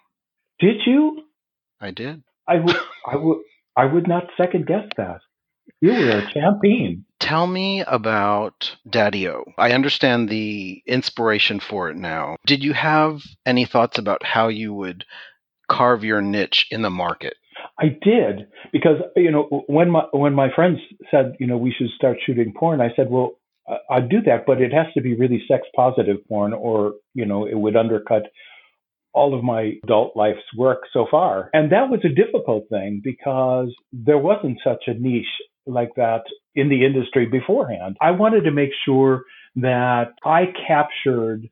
Did 0.59 0.77
you? 0.85 1.23
I 1.81 1.91
did. 1.91 2.23
I 2.47 2.55
would. 2.57 2.75
I 3.07 3.15
would. 3.15 3.37
I 3.77 3.85
would 3.85 4.07
not 4.07 4.29
second 4.37 4.67
guess 4.67 4.87
that. 4.97 5.19
You 5.81 5.91
were 5.91 6.19
a 6.19 6.31
champion. 6.31 7.05
Tell 7.19 7.47
me 7.47 7.81
about 7.81 8.75
Daddy-O. 8.89 9.43
I 9.57 9.71
understand 9.71 10.29
the 10.29 10.81
inspiration 10.85 11.59
for 11.59 11.89
it 11.89 11.97
now. 11.97 12.37
Did 12.45 12.63
you 12.63 12.73
have 12.73 13.21
any 13.45 13.65
thoughts 13.65 13.97
about 13.97 14.23
how 14.23 14.47
you 14.47 14.73
would 14.73 15.05
carve 15.69 16.03
your 16.03 16.21
niche 16.21 16.67
in 16.71 16.81
the 16.81 16.89
market? 16.89 17.35
I 17.79 17.97
did 18.01 18.47
because 18.71 18.97
you 19.15 19.31
know 19.31 19.63
when 19.67 19.89
my 19.89 20.03
when 20.11 20.33
my 20.33 20.49
friends 20.53 20.79
said 21.11 21.35
you 21.39 21.47
know 21.47 21.57
we 21.57 21.73
should 21.77 21.89
start 21.95 22.17
shooting 22.25 22.53
porn, 22.57 22.79
I 22.79 22.93
said, 22.95 23.09
well, 23.09 23.31
I'd 23.89 24.09
do 24.09 24.21
that, 24.25 24.45
but 24.45 24.61
it 24.61 24.71
has 24.71 24.87
to 24.93 25.01
be 25.01 25.15
really 25.15 25.43
sex 25.47 25.67
positive 25.75 26.17
porn, 26.27 26.53
or 26.53 26.93
you 27.13 27.25
know 27.25 27.45
it 27.45 27.57
would 27.57 27.75
undercut 27.75 28.23
all 29.15 29.33
of 29.33 29.43
my 29.43 29.73
adult 29.83 30.15
life's 30.15 30.43
work 30.57 30.81
so 30.93 31.07
far. 31.09 31.49
And 31.53 31.71
that 31.71 31.89
was 31.89 32.01
a 32.03 32.09
difficult 32.09 32.65
thing 32.69 33.01
because 33.03 33.73
there 33.91 34.17
wasn't 34.17 34.59
such 34.63 34.83
a 34.87 34.93
niche 34.93 35.25
like 35.65 35.91
that 35.95 36.23
in 36.53 36.69
the 36.69 36.85
industry 36.85 37.25
beforehand. 37.25 37.97
I 38.01 38.11
wanted 38.11 38.41
to 38.41 38.51
make 38.51 38.69
sure 38.85 39.23
that 39.55 40.13
I 40.23 40.53
captured 40.67 41.49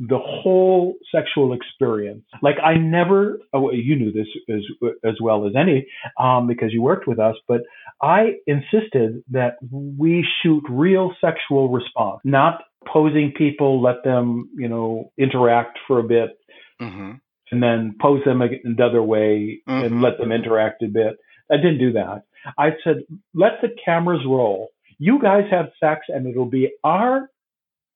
the 0.00 0.18
whole 0.18 0.94
sexual 1.14 1.52
experience. 1.52 2.24
Like 2.40 2.56
I 2.64 2.74
never, 2.76 3.38
oh, 3.52 3.70
you 3.70 3.96
knew 3.96 4.12
this 4.12 4.26
as 4.48 4.62
as 5.04 5.16
well 5.20 5.46
as 5.46 5.52
any, 5.54 5.86
um, 6.18 6.46
because 6.46 6.72
you 6.72 6.80
worked 6.80 7.06
with 7.06 7.18
us. 7.18 7.36
But 7.46 7.60
I 8.00 8.36
insisted 8.46 9.22
that 9.30 9.56
we 9.70 10.26
shoot 10.42 10.62
real 10.70 11.12
sexual 11.20 11.68
response, 11.68 12.20
not 12.24 12.62
posing 12.86 13.32
people, 13.36 13.82
let 13.82 14.02
them, 14.02 14.48
you 14.56 14.68
know, 14.68 15.12
interact 15.18 15.78
for 15.86 15.98
a 15.98 16.02
bit, 16.02 16.30
mm-hmm. 16.80 17.12
and 17.50 17.62
then 17.62 17.96
pose 18.00 18.22
them 18.24 18.42
another 18.42 19.02
way 19.02 19.60
mm-hmm. 19.68 19.84
and 19.84 20.02
let 20.02 20.18
them 20.18 20.32
interact 20.32 20.82
a 20.82 20.88
bit. 20.88 21.18
I 21.50 21.56
didn't 21.56 21.78
do 21.78 21.92
that. 21.92 22.22
I 22.58 22.70
said, 22.84 23.02
let 23.34 23.60
the 23.60 23.68
cameras 23.84 24.22
roll. 24.26 24.68
You 24.98 25.20
guys 25.20 25.44
have 25.50 25.70
sex, 25.78 26.06
and 26.08 26.26
it'll 26.26 26.46
be 26.46 26.72
our 26.84 27.30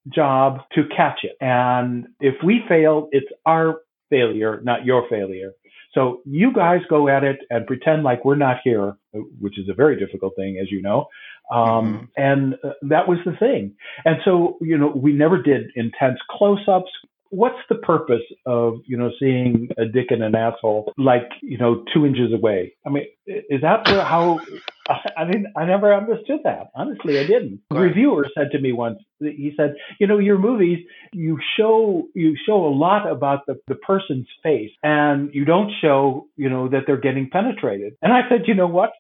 job 0.09 0.59
to 0.75 0.83
catch 0.95 1.21
it. 1.23 1.37
And 1.41 2.09
if 2.21 2.35
we 2.45 2.63
fail, 2.69 3.09
it's 3.13 3.31
our 3.47 3.81
failure, 4.11 4.61
not 4.63 4.85
your 4.85 5.09
failure. 5.09 5.53
So 5.93 6.23
you 6.25 6.53
guys 6.53 6.81
go 6.91 7.09
at 7.09 7.23
it 7.23 7.39
and 7.51 7.67
pretend 7.67 8.03
like 8.03 8.25
we're 8.25 8.35
not 8.35 8.57
here, 8.65 8.97
which 9.41 9.59
is 9.59 9.69
a 9.69 9.75
very 9.75 9.99
difficult 9.99 10.35
thing, 10.37 10.59
as 10.61 10.71
you 10.71 10.83
know. 10.83 11.07
Um, 11.53 11.61
mm-hmm. 11.61 12.05
And 12.17 12.55
uh, 12.65 12.73
that 12.83 13.09
was 13.09 13.19
the 13.25 13.37
thing. 13.39 13.75
And 14.05 14.17
so, 14.25 14.59
you 14.61 14.77
know, 14.77 14.89
we 14.89 15.13
never 15.13 15.41
did 15.41 15.71
intense 15.77 16.19
close 16.31 16.67
ups 16.67 16.91
what's 17.35 17.59
the 17.69 17.75
purpose 17.77 18.23
of 18.47 18.75
you 18.87 18.97
know 18.97 19.11
seeing 19.19 19.69
a 19.79 19.85
dick 19.85 20.07
and 20.11 20.23
an 20.23 20.35
asshole 20.35 20.93
like 20.97 21.29
you 21.43 21.59
know 21.59 21.85
two 21.93 22.07
inches 22.07 22.33
away? 22.33 22.75
I 22.87 22.91
mean, 22.91 23.07
is 23.27 23.61
that 23.63 23.87
how? 23.87 24.41
I 25.17 25.25
mean, 25.25 25.47
I 25.57 25.65
never 25.65 25.95
understood 25.95 26.41
that. 26.45 26.71
Honestly, 26.75 27.19
I 27.19 27.27
didn't. 27.27 27.61
A 27.71 27.81
reviewer 27.81 28.27
said 28.37 28.51
to 28.53 28.61
me 28.61 28.73
once. 28.73 28.99
He 29.19 29.53
said, 29.57 29.77
"You 29.99 30.07
know, 30.07 30.19
your 30.19 30.39
movies 30.39 30.79
you 31.13 31.39
show 31.57 32.07
you 32.15 32.37
show 32.47 32.67
a 32.67 32.75
lot 32.75 33.11
about 33.11 33.47
the 33.47 33.59
the 33.67 33.77
person's 33.77 34.29
face, 34.43 34.71
and 34.83 35.35
you 35.35 35.45
don't 35.45 35.73
show 35.81 36.29
you 36.37 36.49
know 36.49 36.69
that 36.69 36.83
they're 36.87 37.01
getting 37.09 37.31
penetrated." 37.31 37.95
And 38.03 38.13
I 38.13 38.29
said, 38.29 38.43
"You 38.47 38.55
know 38.55 38.67
what? 38.69 38.93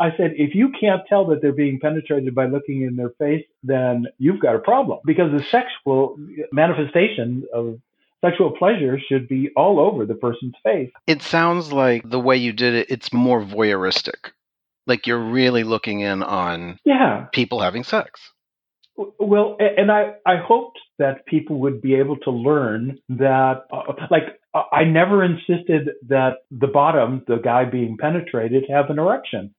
I 0.00 0.10
said, 0.16 0.34
if 0.36 0.54
you 0.54 0.70
can't 0.80 1.02
tell 1.08 1.26
that 1.26 1.42
they're 1.42 1.52
being 1.52 1.80
penetrated 1.80 2.34
by 2.34 2.46
looking 2.46 2.82
in 2.82 2.96
their 2.96 3.10
face, 3.18 3.44
then 3.62 4.06
you've 4.18 4.40
got 4.40 4.54
a 4.54 4.60
problem 4.60 5.00
because 5.04 5.32
the 5.32 5.42
sexual 5.42 6.16
manifestation 6.52 7.44
of 7.52 7.80
sexual 8.24 8.52
pleasure 8.52 8.98
should 8.98 9.28
be 9.28 9.50
all 9.56 9.80
over 9.80 10.06
the 10.06 10.14
person's 10.14 10.54
face. 10.62 10.90
It 11.06 11.22
sounds 11.22 11.72
like 11.72 12.08
the 12.08 12.20
way 12.20 12.36
you 12.36 12.52
did 12.52 12.74
it, 12.74 12.86
it's 12.90 13.12
more 13.12 13.42
voyeuristic. 13.42 14.30
Like 14.86 15.06
you're 15.06 15.22
really 15.22 15.64
looking 15.64 16.00
in 16.00 16.22
on 16.22 16.78
yeah. 16.84 17.26
people 17.32 17.60
having 17.60 17.84
sex. 17.84 18.32
Well, 19.18 19.56
and 19.60 19.92
I, 19.92 20.14
I 20.26 20.36
hoped 20.36 20.78
that 20.98 21.24
people 21.26 21.60
would 21.60 21.80
be 21.80 21.94
able 21.94 22.16
to 22.18 22.30
learn 22.30 22.98
that, 23.10 23.66
uh, 23.72 23.92
like, 24.10 24.40
I 24.72 24.82
never 24.82 25.22
insisted 25.22 25.90
that 26.08 26.38
the 26.50 26.66
bottom, 26.66 27.22
the 27.28 27.36
guy 27.36 27.64
being 27.64 27.96
penetrated, 27.96 28.64
have 28.68 28.90
an 28.90 28.98
erection 28.98 29.54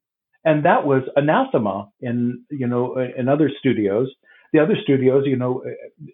and 0.45 0.65
that 0.65 0.85
was 0.85 1.03
anathema 1.15 1.89
in 2.01 2.43
you 2.49 2.67
know 2.67 2.97
in 3.17 3.27
other 3.27 3.51
studios 3.59 4.07
the 4.53 4.59
other 4.59 4.75
studios 4.81 5.23
you 5.25 5.35
know 5.35 5.63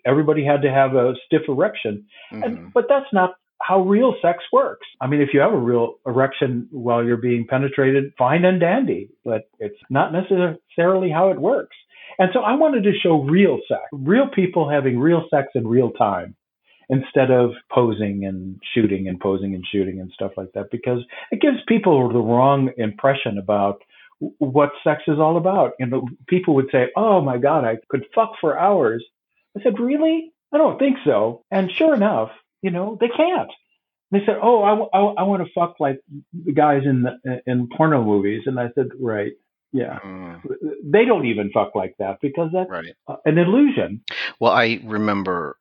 everybody 0.06 0.44
had 0.44 0.62
to 0.62 0.70
have 0.72 0.96
a 0.96 1.14
stiff 1.26 1.44
erection 1.48 2.06
mm-hmm. 2.32 2.44
and, 2.44 2.74
but 2.74 2.86
that's 2.90 3.12
not 3.14 3.36
how 3.62 3.82
real 3.82 4.16
sex 4.22 4.44
works. 4.52 4.86
I 5.02 5.08
mean, 5.08 5.22
if 5.22 5.30
you 5.34 5.40
have 5.40 5.54
a 5.54 5.58
real 5.58 5.96
erection 6.06 6.68
while 6.72 7.04
you're 7.04 7.18
being 7.18 7.48
penetrated, 7.50 8.14
fine 8.18 8.46
and 8.46 8.60
dandy, 8.60 9.10
but 9.24 9.50
it's 9.60 9.80
not 9.90 10.12
necessarily 10.12 11.10
how 11.10 11.30
it 11.30 11.40
works. 11.40 11.76
And 12.18 12.30
so 12.34 12.42
I 12.42 12.56
wanted 12.56 12.84
to 12.84 12.92
show 13.02 13.22
real 13.22 13.60
sex, 13.68 13.82
real 13.92 14.28
people 14.34 14.70
having 14.70 15.00
real 15.00 15.26
sex 15.30 15.48
in 15.56 15.68
real 15.68 15.92
time 15.92 16.36
instead 16.90 17.32
of 17.32 17.52
posing 17.72 18.26
and 18.26 18.60
shooting 18.74 19.08
and 19.08 19.20
posing 19.20 19.56
and 19.56 19.66
shooting 19.72 20.00
and 20.00 20.12
stuff 20.14 20.32
like 20.38 20.52
that 20.54 20.70
because 20.72 21.00
it 21.32 21.42
gives 21.42 21.58
people 21.68 22.08
the 22.10 22.20
wrong 22.20 22.70
impression 22.78 23.40
about 23.40 23.82
what 24.20 24.72
sex 24.84 25.04
is 25.08 25.20
all 25.20 25.38
about. 25.38 25.74
You 25.80 25.88
know, 25.88 26.08
people 26.28 26.56
would 26.56 26.70
say, 26.72 26.90
"Oh 26.96 27.22
my 27.22 27.38
God, 27.38 27.66
I 27.66 27.78
could 27.90 28.06
fuck 28.14 28.34
for 28.40 28.58
hours." 28.58 29.04
I 29.58 29.64
said, 29.64 29.80
"Really? 29.80 30.32
I 30.54 30.58
don't 30.58 30.80
think 30.80 30.98
so." 31.06 31.44
And 31.52 31.72
sure 31.72 31.94
enough, 31.94 32.32
you 32.62 32.72
know, 32.72 32.98
they 33.00 33.10
can't. 33.10 33.52
They 34.12 34.20
said, 34.26 34.38
"Oh, 34.42 34.64
I, 34.64 34.98
I, 34.98 35.02
I 35.02 35.24
want 35.24 35.46
to 35.46 35.52
fuck 35.54 35.76
like 35.80 36.00
the 36.34 36.54
guys 36.54 36.84
in 36.86 37.04
the, 37.04 37.42
in 37.46 37.70
porno 37.76 38.04
movies," 38.04 38.44
and 38.46 38.60
I 38.60 38.70
said, 38.76 38.90
"Right." 39.00 39.34
Yeah. 39.72 40.00
Mm. 40.06 40.42
They 40.86 41.04
don't 41.04 41.26
even 41.26 41.52
fuck 41.52 41.76
like 41.76 41.96
that 42.00 42.20
because 42.22 42.50
that's 42.54 42.70
right. 42.70 42.96
an 43.26 43.38
illusion. 43.38 44.04
Well, 44.40 44.54
I 44.54 44.80
remember 44.86 45.58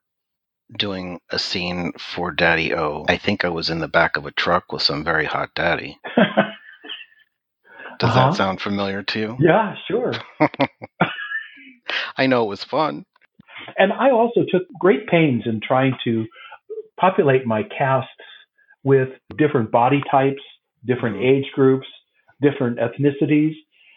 doing 0.79 1.21
a 1.31 1.39
scene 1.39 1.93
for 1.99 2.31
Daddy 2.31 2.75
O. 2.75 3.05
I 3.09 3.17
think 3.17 3.45
I 3.45 3.49
was 3.49 3.71
in 3.71 3.81
the 3.81 3.89
back 3.89 4.17
of 4.17 4.25
a 4.27 4.31
truck 4.31 4.73
with 4.73 4.83
some 4.83 5.05
very 5.05 5.25
hot 5.25 5.51
daddy. 5.55 5.99
Does 7.99 8.11
uh-huh. 8.11 8.31
that 8.31 8.37
sound 8.37 8.61
familiar 8.61 9.03
to 9.03 9.19
you? 9.19 9.37
Yeah, 9.41 9.75
sure. 9.89 10.13
I 12.17 12.27
know 12.27 12.45
it 12.45 12.49
was 12.49 12.65
fun. 12.65 13.05
And 13.79 13.93
I 13.93 14.11
also 14.11 14.41
took 14.51 14.63
great 14.79 15.07
pains 15.07 15.45
in 15.47 15.61
trying 15.67 15.95
to 16.05 16.27
populate 16.99 17.47
my 17.47 17.63
casts 17.63 18.11
with 18.83 19.09
different 19.37 19.71
body 19.71 20.03
types, 20.11 20.43
different 20.85 21.17
mm-hmm. 21.17 21.45
age 21.45 21.47
groups, 21.55 21.87
different 22.41 22.79
ethnicities, 22.79 23.55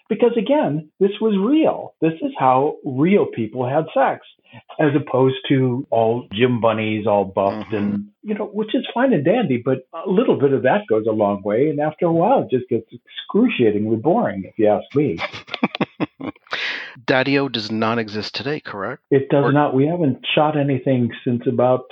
because 0.10 0.32
again, 0.38 0.90
this 1.00 1.12
was 1.22 1.38
real. 1.38 1.94
This 2.02 2.14
is 2.22 2.32
how 2.38 2.78
real 2.86 3.26
people 3.26 3.68
had 3.68 3.86
sex, 3.94 4.26
as 4.80 4.92
opposed 4.96 5.36
to 5.50 5.86
all 5.90 6.28
gym 6.34 6.62
bunnies, 6.62 7.06
all 7.08 7.26
buffed, 7.26 7.68
mm-hmm. 7.68 7.76
and 7.76 8.08
you 8.24 8.34
know, 8.34 8.46
which 8.46 8.74
is 8.74 8.86
fine 8.94 9.14
and 9.14 9.26
dandy, 9.26 9.62
but 9.64 9.88
a 9.94 10.10
little 10.10 10.40
bit 10.40 10.54
of 10.54 10.64
that 10.64 10.82
goes 10.90 11.06
a 11.08 11.12
long 11.12 11.42
way, 11.44 11.70
and 11.70 11.80
after 11.80 12.06
a 12.06 12.14
while, 12.14 12.44
it 12.44 12.50
just 12.50 12.70
gets 12.70 12.88
excruciatingly 12.92 13.98
boring, 13.98 14.44
if 14.46 14.58
you 14.58 14.68
ask 14.68 14.96
me. 14.96 15.18
Daddy-O 17.06 17.48
does 17.50 17.72
not 17.72 18.00
exist 18.00 18.36
today, 18.36 18.60
correct? 18.60 19.04
It 19.12 19.30
does 19.30 19.46
or- 19.46 19.52
not. 19.52 19.74
We 19.74 19.88
haven't 19.88 20.26
shot 20.36 20.58
anything 20.58 21.12
since 21.24 21.44
about 21.48 21.86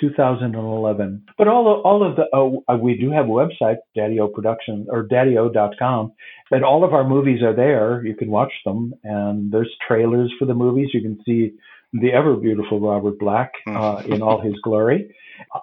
2011. 0.00 1.24
But 1.38 1.48
all 1.48 1.72
of, 1.72 1.84
all 1.84 2.08
of 2.08 2.16
the, 2.16 2.24
oh, 2.32 2.64
uh, 2.68 2.76
we 2.76 2.96
do 2.96 3.10
have 3.10 3.26
a 3.26 3.28
website, 3.28 3.76
Daddy-O 3.94 4.28
Production 4.28 4.86
or 4.88 5.06
daddyo.com, 5.06 6.12
and 6.50 6.64
all 6.64 6.84
of 6.84 6.92
our 6.92 7.08
movies 7.08 7.42
are 7.42 7.54
there. 7.54 8.04
You 8.04 8.14
can 8.14 8.30
watch 8.30 8.52
them, 8.64 8.94
and 9.04 9.52
there's 9.52 9.74
trailers 9.86 10.32
for 10.38 10.44
the 10.44 10.54
movies. 10.54 10.90
You 10.92 11.02
can 11.02 11.18
see 11.24 11.52
the 11.92 12.12
ever 12.12 12.36
beautiful 12.36 12.80
Robert 12.80 13.18
Black 13.18 13.52
hmm. 13.64 13.76
uh, 13.76 14.00
in 14.02 14.22
all 14.22 14.40
his 14.40 14.54
glory. 14.62 15.14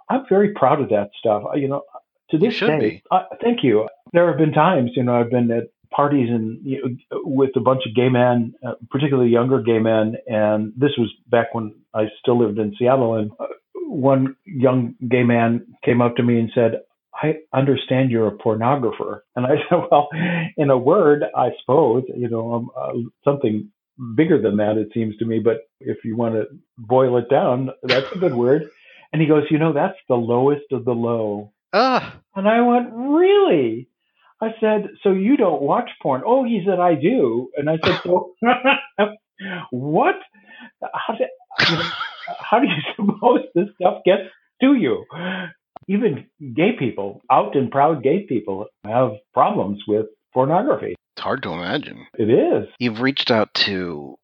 I'm 0.09 0.25
very 0.29 0.53
proud 0.53 0.81
of 0.81 0.89
that 0.89 1.09
stuff. 1.19 1.43
You 1.55 1.67
know, 1.67 1.83
to 2.31 2.37
this 2.37 2.59
day, 2.59 3.01
uh, 3.11 3.23
thank 3.41 3.63
you. 3.63 3.87
There 4.11 4.27
have 4.27 4.37
been 4.37 4.51
times, 4.51 4.91
you 4.95 5.03
know, 5.03 5.19
I've 5.19 5.31
been 5.31 5.51
at 5.51 5.69
parties 5.91 6.29
and 6.29 6.59
you 6.63 6.81
know, 7.11 7.21
with 7.23 7.51
a 7.55 7.59
bunch 7.59 7.83
of 7.87 7.95
gay 7.95 8.09
men, 8.09 8.53
uh, 8.65 8.73
particularly 8.89 9.29
younger 9.29 9.61
gay 9.61 9.79
men, 9.79 10.15
and 10.27 10.73
this 10.75 10.91
was 10.97 11.11
back 11.27 11.53
when 11.53 11.75
I 11.93 12.05
still 12.19 12.39
lived 12.39 12.59
in 12.59 12.75
Seattle, 12.77 13.15
and 13.15 13.31
uh, 13.39 13.45
one 13.87 14.35
young 14.45 14.95
gay 15.09 15.23
man 15.23 15.65
came 15.83 16.01
up 16.01 16.15
to 16.15 16.23
me 16.23 16.39
and 16.39 16.51
said, 16.53 16.81
I 17.15 17.35
understand 17.53 18.11
you're 18.11 18.27
a 18.27 18.37
pornographer. 18.37 19.21
And 19.35 19.45
I 19.45 19.55
said, 19.69 19.83
well, 19.89 20.09
in 20.57 20.69
a 20.69 20.77
word, 20.77 21.23
I 21.35 21.51
suppose, 21.61 22.03
you 22.15 22.29
know, 22.29 22.53
um, 22.53 22.69
uh, 22.77 22.93
something 23.23 23.69
bigger 24.15 24.41
than 24.41 24.57
that, 24.57 24.77
it 24.77 24.89
seems 24.93 25.15
to 25.17 25.25
me. 25.25 25.39
But 25.39 25.61
if 25.79 26.03
you 26.03 26.15
want 26.15 26.35
to 26.35 26.47
boil 26.77 27.17
it 27.17 27.29
down, 27.29 27.69
that's 27.83 28.11
a 28.11 28.17
good 28.17 28.33
word. 28.35 28.69
And 29.11 29.21
he 29.21 29.27
goes, 29.27 29.43
you 29.51 29.59
know, 29.59 29.73
that's 29.73 29.97
the 30.09 30.15
lowest 30.15 30.71
of 30.71 30.85
the 30.85 30.93
low. 30.93 31.53
Ah. 31.71 32.15
And 32.35 32.47
I 32.47 32.61
went, 32.61 32.89
really? 32.91 33.87
I 34.41 34.53
said, 34.59 34.89
so 35.03 35.11
you 35.11 35.37
don't 35.37 35.61
watch 35.61 35.89
porn? 36.01 36.23
Oh, 36.25 36.43
he 36.43 36.63
said, 36.65 36.79
I 36.79 36.95
do. 36.95 37.49
And 37.55 37.69
I 37.69 37.77
said, 37.83 38.01
so 38.03 38.33
what? 39.71 40.15
How 40.81 41.15
did, 41.15 41.29
you 41.69 41.75
know, 41.77 41.89
how 42.39 42.59
do 42.59 42.67
you 42.67 42.81
suppose 42.95 43.41
this 43.55 43.67
stuff 43.79 44.01
gets 44.05 44.23
to 44.61 44.75
you? 44.75 45.05
Even 45.87 46.25
gay 46.55 46.73
people, 46.77 47.21
out 47.31 47.55
and 47.55 47.69
proud 47.69 48.03
gay 48.03 48.25
people, 48.27 48.67
have 48.85 49.11
problems 49.33 49.81
with 49.87 50.05
pornography. 50.33 50.95
It's 51.15 51.23
hard 51.23 51.43
to 51.43 51.51
imagine. 51.51 52.05
It 52.17 52.29
is. 52.29 52.69
You've 52.79 53.01
reached 53.01 53.31
out 53.31 53.53
to 53.55 54.15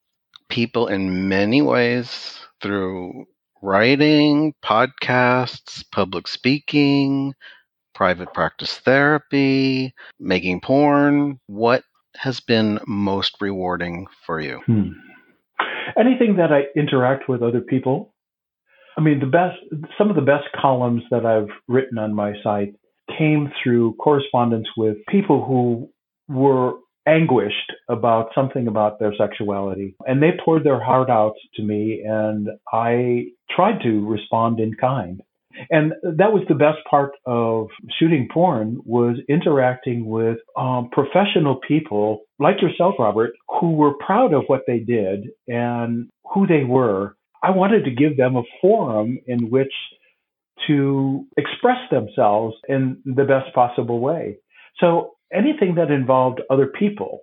people 0.50 0.88
in 0.88 1.28
many 1.28 1.62
ways 1.62 2.40
through 2.62 3.26
writing, 3.62 4.54
podcasts, 4.64 5.84
public 5.92 6.28
speaking, 6.28 7.34
private 7.94 8.34
practice 8.34 8.78
therapy, 8.78 9.94
making 10.20 10.62
porn. 10.62 11.40
What 11.48 11.84
has 12.16 12.40
been 12.40 12.80
most 12.88 13.36
rewarding 13.42 14.08
for 14.26 14.40
you? 14.40 14.62
Hmm 14.66 14.92
anything 15.98 16.38
that 16.38 16.52
I 16.52 16.64
interact 16.76 17.30
with 17.30 17.42
other 17.42 17.62
people. 17.62 18.14
I 18.98 19.02
mean, 19.02 19.20
the 19.20 19.26
best, 19.26 19.58
some 19.98 20.10
of 20.10 20.16
the 20.16 20.22
best 20.22 20.46
columns 20.60 21.04
that 21.12 21.26
I've 21.26 21.50
written 21.68 21.98
on 21.98 22.14
my 22.14 22.34
site 22.44 22.76
came 23.18 23.52
through 23.64 23.94
correspondence 23.94 24.68
with 24.76 24.98
people 25.08 25.46
who 25.46 25.90
were 26.28 26.74
anguished 27.08 27.74
about 27.90 28.30
something 28.36 28.68
about 28.68 29.00
their 29.00 29.14
sexuality. 29.18 29.96
And 30.06 30.22
they 30.22 30.32
poured 30.44 30.64
their 30.64 30.84
heart 30.84 31.10
out 31.10 31.34
to 31.56 31.64
me, 31.64 32.04
and 32.06 32.50
I 32.72 33.28
tried 33.50 33.82
to 33.84 34.06
respond 34.06 34.60
in 34.60 34.76
kind. 34.76 35.22
And 35.70 35.94
that 36.04 36.32
was 36.32 36.44
the 36.48 36.56
best 36.56 36.78
part 36.90 37.12
of 37.26 37.68
shooting 37.98 38.28
porn 38.32 38.80
was 38.86 39.18
interacting 39.28 40.06
with 40.06 40.38
um, 40.58 40.90
professional 40.92 41.60
people 41.68 42.22
like 42.38 42.62
yourself, 42.62 42.96
Robert, 43.00 43.32
who 43.60 43.72
were 43.74 43.94
proud 43.96 44.34
of 44.34 44.44
what 44.48 44.62
they 44.68 44.80
did 44.80 45.30
and 45.48 46.10
who 46.34 46.48
they 46.48 46.64
were. 46.64 47.16
I 47.44 47.52
wanted 47.52 47.86
to 47.86 47.92
give 47.92 48.18
them 48.18 48.36
a 48.36 48.44
forum 48.62 49.18
in 49.28 49.50
which 49.50 49.74
to 50.68 51.26
express 51.38 51.80
themselves 51.90 52.56
in 52.68 53.02
the 53.06 53.24
best 53.24 53.54
possible 53.56 54.00
way. 54.00 54.38
So 54.80 55.14
anything 55.34 55.76
that 55.76 55.92
involved 55.92 56.42
other 56.50 56.68
people, 56.68 57.22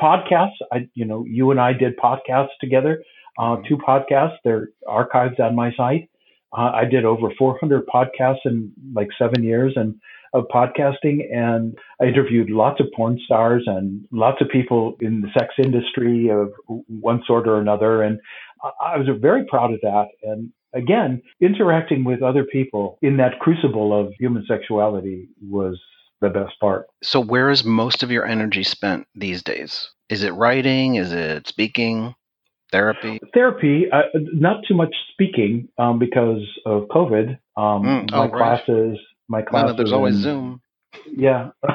podcasts, 0.00 0.58
I, 0.72 0.88
you 0.94 1.04
know, 1.04 1.24
you 1.26 1.50
and 1.50 1.60
I 1.60 1.72
did 1.72 1.96
podcasts 1.96 2.56
together, 2.60 3.02
uh, 3.38 3.56
two 3.68 3.78
podcasts, 3.78 4.36
they're 4.44 4.68
archived 4.86 5.40
on 5.40 5.54
my 5.54 5.72
site. 5.76 6.10
Uh, 6.56 6.70
I 6.74 6.84
did 6.84 7.04
over 7.04 7.28
400 7.38 7.86
podcasts 7.86 8.44
in 8.44 8.72
like 8.94 9.08
seven 9.18 9.42
years 9.42 9.74
and 9.76 9.94
of 10.34 10.44
podcasting, 10.54 11.34
and 11.34 11.76
I 12.00 12.04
interviewed 12.04 12.50
lots 12.50 12.80
of 12.80 12.86
porn 12.94 13.18
stars 13.24 13.64
and 13.66 14.06
lots 14.12 14.40
of 14.40 14.48
people 14.48 14.96
in 15.00 15.20
the 15.20 15.28
sex 15.38 15.54
industry 15.62 16.28
of 16.28 16.52
one 16.66 17.22
sort 17.26 17.48
or 17.48 17.58
another, 17.58 18.02
and 18.02 18.20
I 18.62 18.98
was 18.98 19.06
very 19.20 19.44
proud 19.46 19.72
of 19.72 19.80
that. 19.82 20.08
And 20.22 20.52
again, 20.74 21.22
interacting 21.40 22.04
with 22.04 22.22
other 22.22 22.44
people 22.44 22.98
in 23.02 23.16
that 23.18 23.38
crucible 23.40 23.98
of 23.98 24.12
human 24.18 24.44
sexuality 24.46 25.28
was 25.48 25.78
the 26.20 26.28
best 26.28 26.58
part. 26.60 26.86
So, 27.02 27.20
where 27.20 27.50
is 27.50 27.64
most 27.64 28.02
of 28.02 28.10
your 28.10 28.26
energy 28.26 28.64
spent 28.64 29.06
these 29.14 29.42
days? 29.42 29.90
Is 30.08 30.24
it 30.24 30.34
writing? 30.34 30.96
Is 30.96 31.12
it 31.12 31.46
speaking? 31.46 32.14
Therapy? 32.72 33.20
Therapy, 33.34 33.86
uh, 33.92 34.02
not 34.14 34.64
too 34.66 34.74
much 34.74 34.94
speaking 35.12 35.68
um, 35.78 35.98
because 35.98 36.42
of 36.66 36.84
COVID. 36.88 37.38
Um, 37.56 37.82
mm, 37.82 38.10
my 38.10 38.26
oh, 38.26 38.28
classes, 38.28 38.98
my 39.28 39.42
classes. 39.42 39.66
Well, 39.66 39.76
there's 39.76 39.92
always 39.92 40.16
Zoom. 40.16 40.60
Yeah. 41.06 41.50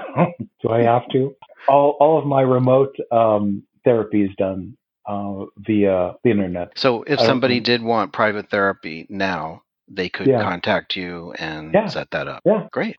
Do 0.62 0.70
I 0.70 0.84
have 0.84 1.04
to? 1.14 1.36
All, 1.68 1.98
all 2.00 2.20
of 2.20 2.26
my 2.26 2.42
remote 2.42 2.96
um, 3.12 3.64
therapy 3.84 4.24
is 4.24 4.32
done 4.38 4.78
uh, 5.08 5.46
via 5.58 6.14
the 6.24 6.32
internet. 6.32 6.72
So 6.76 7.04
if 7.04 7.20
somebody 7.20 7.60
did 7.60 7.82
want 7.82 8.14
private 8.14 8.50
therapy 8.50 9.06
now, 9.10 9.64
they 9.88 10.10
could 10.10 10.28
yeah. 10.28 10.42
contact 10.42 10.96
you 10.96 11.34
and 11.34 11.74
yeah. 11.74 11.88
set 11.88 12.12
that 12.12 12.28
up. 12.28 12.42
Yeah. 12.46 12.68
Great. 12.72 12.98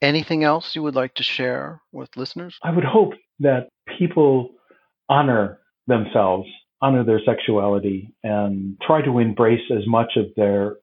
Anything 0.00 0.44
else 0.44 0.74
you 0.74 0.82
would 0.82 0.94
like 0.94 1.14
to 1.14 1.22
share 1.22 1.80
with 1.92 2.16
listeners? 2.16 2.58
I 2.62 2.70
would 2.70 2.84
hope 2.84 3.14
that 3.40 3.68
people 3.98 4.50
honor 5.08 5.58
themselves 5.86 6.48
honor 6.80 7.04
their 7.04 7.20
sexuality 7.24 8.12
and 8.22 8.76
try 8.86 9.02
to 9.02 9.18
embrace 9.18 9.70
as 9.70 9.86
much 9.86 10.12
of 10.16 10.26
their 10.36 10.76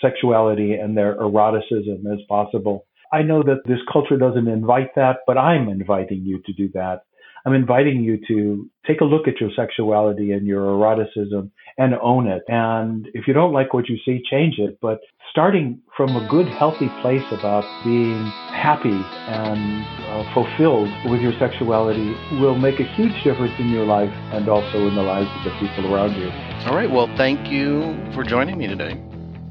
sexuality 0.00 0.74
and 0.74 0.96
their 0.96 1.16
eroticism 1.16 2.06
as 2.12 2.20
possible. 2.28 2.86
I 3.12 3.22
know 3.22 3.42
that 3.42 3.62
this 3.66 3.80
culture 3.92 4.16
doesn't 4.16 4.48
invite 4.48 4.94
that, 4.96 5.18
but 5.26 5.36
I'm 5.36 5.68
inviting 5.68 6.22
you 6.24 6.40
to 6.46 6.52
do 6.52 6.70
that. 6.74 7.02
I'm 7.44 7.54
inviting 7.54 8.02
you 8.02 8.18
to 8.28 8.70
take 8.86 9.00
a 9.00 9.04
look 9.04 9.26
at 9.26 9.40
your 9.40 9.50
sexuality 9.56 10.32
and 10.32 10.46
your 10.46 10.62
eroticism 10.62 11.50
and 11.78 11.94
own 12.00 12.28
it. 12.28 12.42
And 12.48 13.08
if 13.14 13.26
you 13.26 13.34
don't 13.34 13.52
like 13.52 13.74
what 13.74 13.88
you 13.88 13.98
see, 14.04 14.22
change 14.30 14.58
it. 14.58 14.78
But 14.80 15.00
starting 15.30 15.80
from 15.96 16.14
a 16.14 16.28
good, 16.28 16.46
healthy 16.46 16.88
place 17.00 17.24
about 17.32 17.64
being 17.84 18.24
happy 18.52 18.90
and 18.90 19.84
uh, 20.06 20.34
fulfilled 20.34 20.88
with 21.10 21.20
your 21.20 21.32
sexuality 21.38 22.14
will 22.40 22.56
make 22.56 22.78
a 22.78 22.84
huge 22.94 23.14
difference 23.24 23.54
in 23.58 23.70
your 23.70 23.86
life 23.86 24.12
and 24.32 24.48
also 24.48 24.86
in 24.86 24.94
the 24.94 25.02
lives 25.02 25.30
of 25.38 25.44
the 25.44 25.50
people 25.58 25.92
around 25.92 26.14
you. 26.14 26.30
All 26.66 26.76
right. 26.76 26.90
Well, 26.90 27.08
thank 27.16 27.50
you 27.50 27.98
for 28.12 28.22
joining 28.22 28.58
me 28.58 28.66
today. 28.68 29.00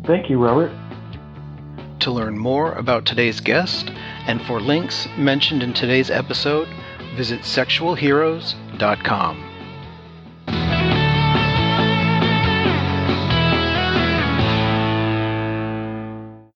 Thank 0.05 0.29
you, 0.29 0.37
Robert. 0.37 0.71
To 2.01 2.11
learn 2.11 2.37
more 2.37 2.73
about 2.73 3.05
today's 3.05 3.39
guest 3.39 3.91
and 4.27 4.41
for 4.43 4.59
links 4.59 5.07
mentioned 5.17 5.61
in 5.61 5.73
today's 5.73 6.09
episode, 6.09 6.67
visit 7.15 7.41
sexualheroes.com. 7.41 9.50